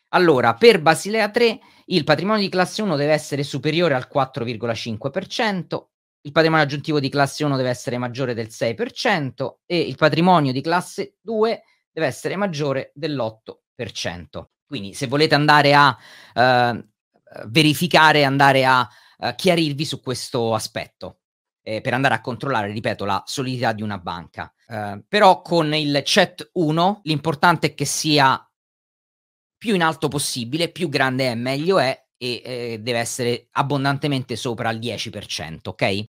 Allora, 0.08 0.54
per 0.54 0.82
Basilea 0.82 1.30
3 1.30 1.60
il 1.86 2.02
patrimonio 2.02 2.42
di 2.42 2.48
classe 2.48 2.82
1 2.82 2.96
deve 2.96 3.12
essere 3.12 3.44
superiore 3.44 3.94
al 3.94 4.08
4,5%, 4.12 5.84
il 6.22 6.32
patrimonio 6.32 6.64
aggiuntivo 6.64 6.98
di 6.98 7.08
classe 7.08 7.44
1 7.44 7.56
deve 7.56 7.68
essere 7.68 7.96
maggiore 7.96 8.34
del 8.34 8.48
6% 8.48 9.58
e 9.66 9.78
il 9.78 9.94
patrimonio 9.94 10.50
di 10.50 10.62
classe 10.62 11.18
2 11.20 11.62
deve 11.92 12.06
essere 12.08 12.34
maggiore 12.34 12.90
dell'8%. 12.92 14.46
Quindi 14.66 14.94
se 14.94 15.06
volete 15.06 15.36
andare 15.36 15.74
a 15.74 15.96
uh, 16.34 16.84
verificare, 17.46 18.24
andare 18.24 18.64
a 18.64 18.88
uh, 19.18 19.34
chiarirvi 19.36 19.84
su 19.84 20.00
questo 20.00 20.54
aspetto 20.54 21.18
eh, 21.64 21.80
per 21.80 21.94
andare 21.94 22.14
a 22.14 22.20
controllare, 22.20 22.70
ripeto, 22.70 23.04
la 23.04 23.22
solidità 23.26 23.72
di 23.72 23.82
una 23.82 23.98
banca. 23.98 24.52
Eh, 24.68 25.02
però 25.08 25.42
con 25.42 25.74
il 25.74 26.02
CET 26.04 26.50
1 26.52 27.00
l'importante 27.04 27.68
è 27.68 27.74
che 27.74 27.86
sia 27.86 28.38
più 29.56 29.74
in 29.74 29.82
alto 29.82 30.08
possibile, 30.08 30.70
più 30.70 30.88
grande 30.88 31.30
è 31.30 31.34
meglio 31.34 31.78
è 31.78 32.04
e 32.16 32.42
eh, 32.44 32.78
deve 32.80 32.98
essere 32.98 33.48
abbondantemente 33.52 34.36
sopra 34.36 34.70
il 34.70 34.78
10%, 34.78 35.70
ok? 35.70 36.02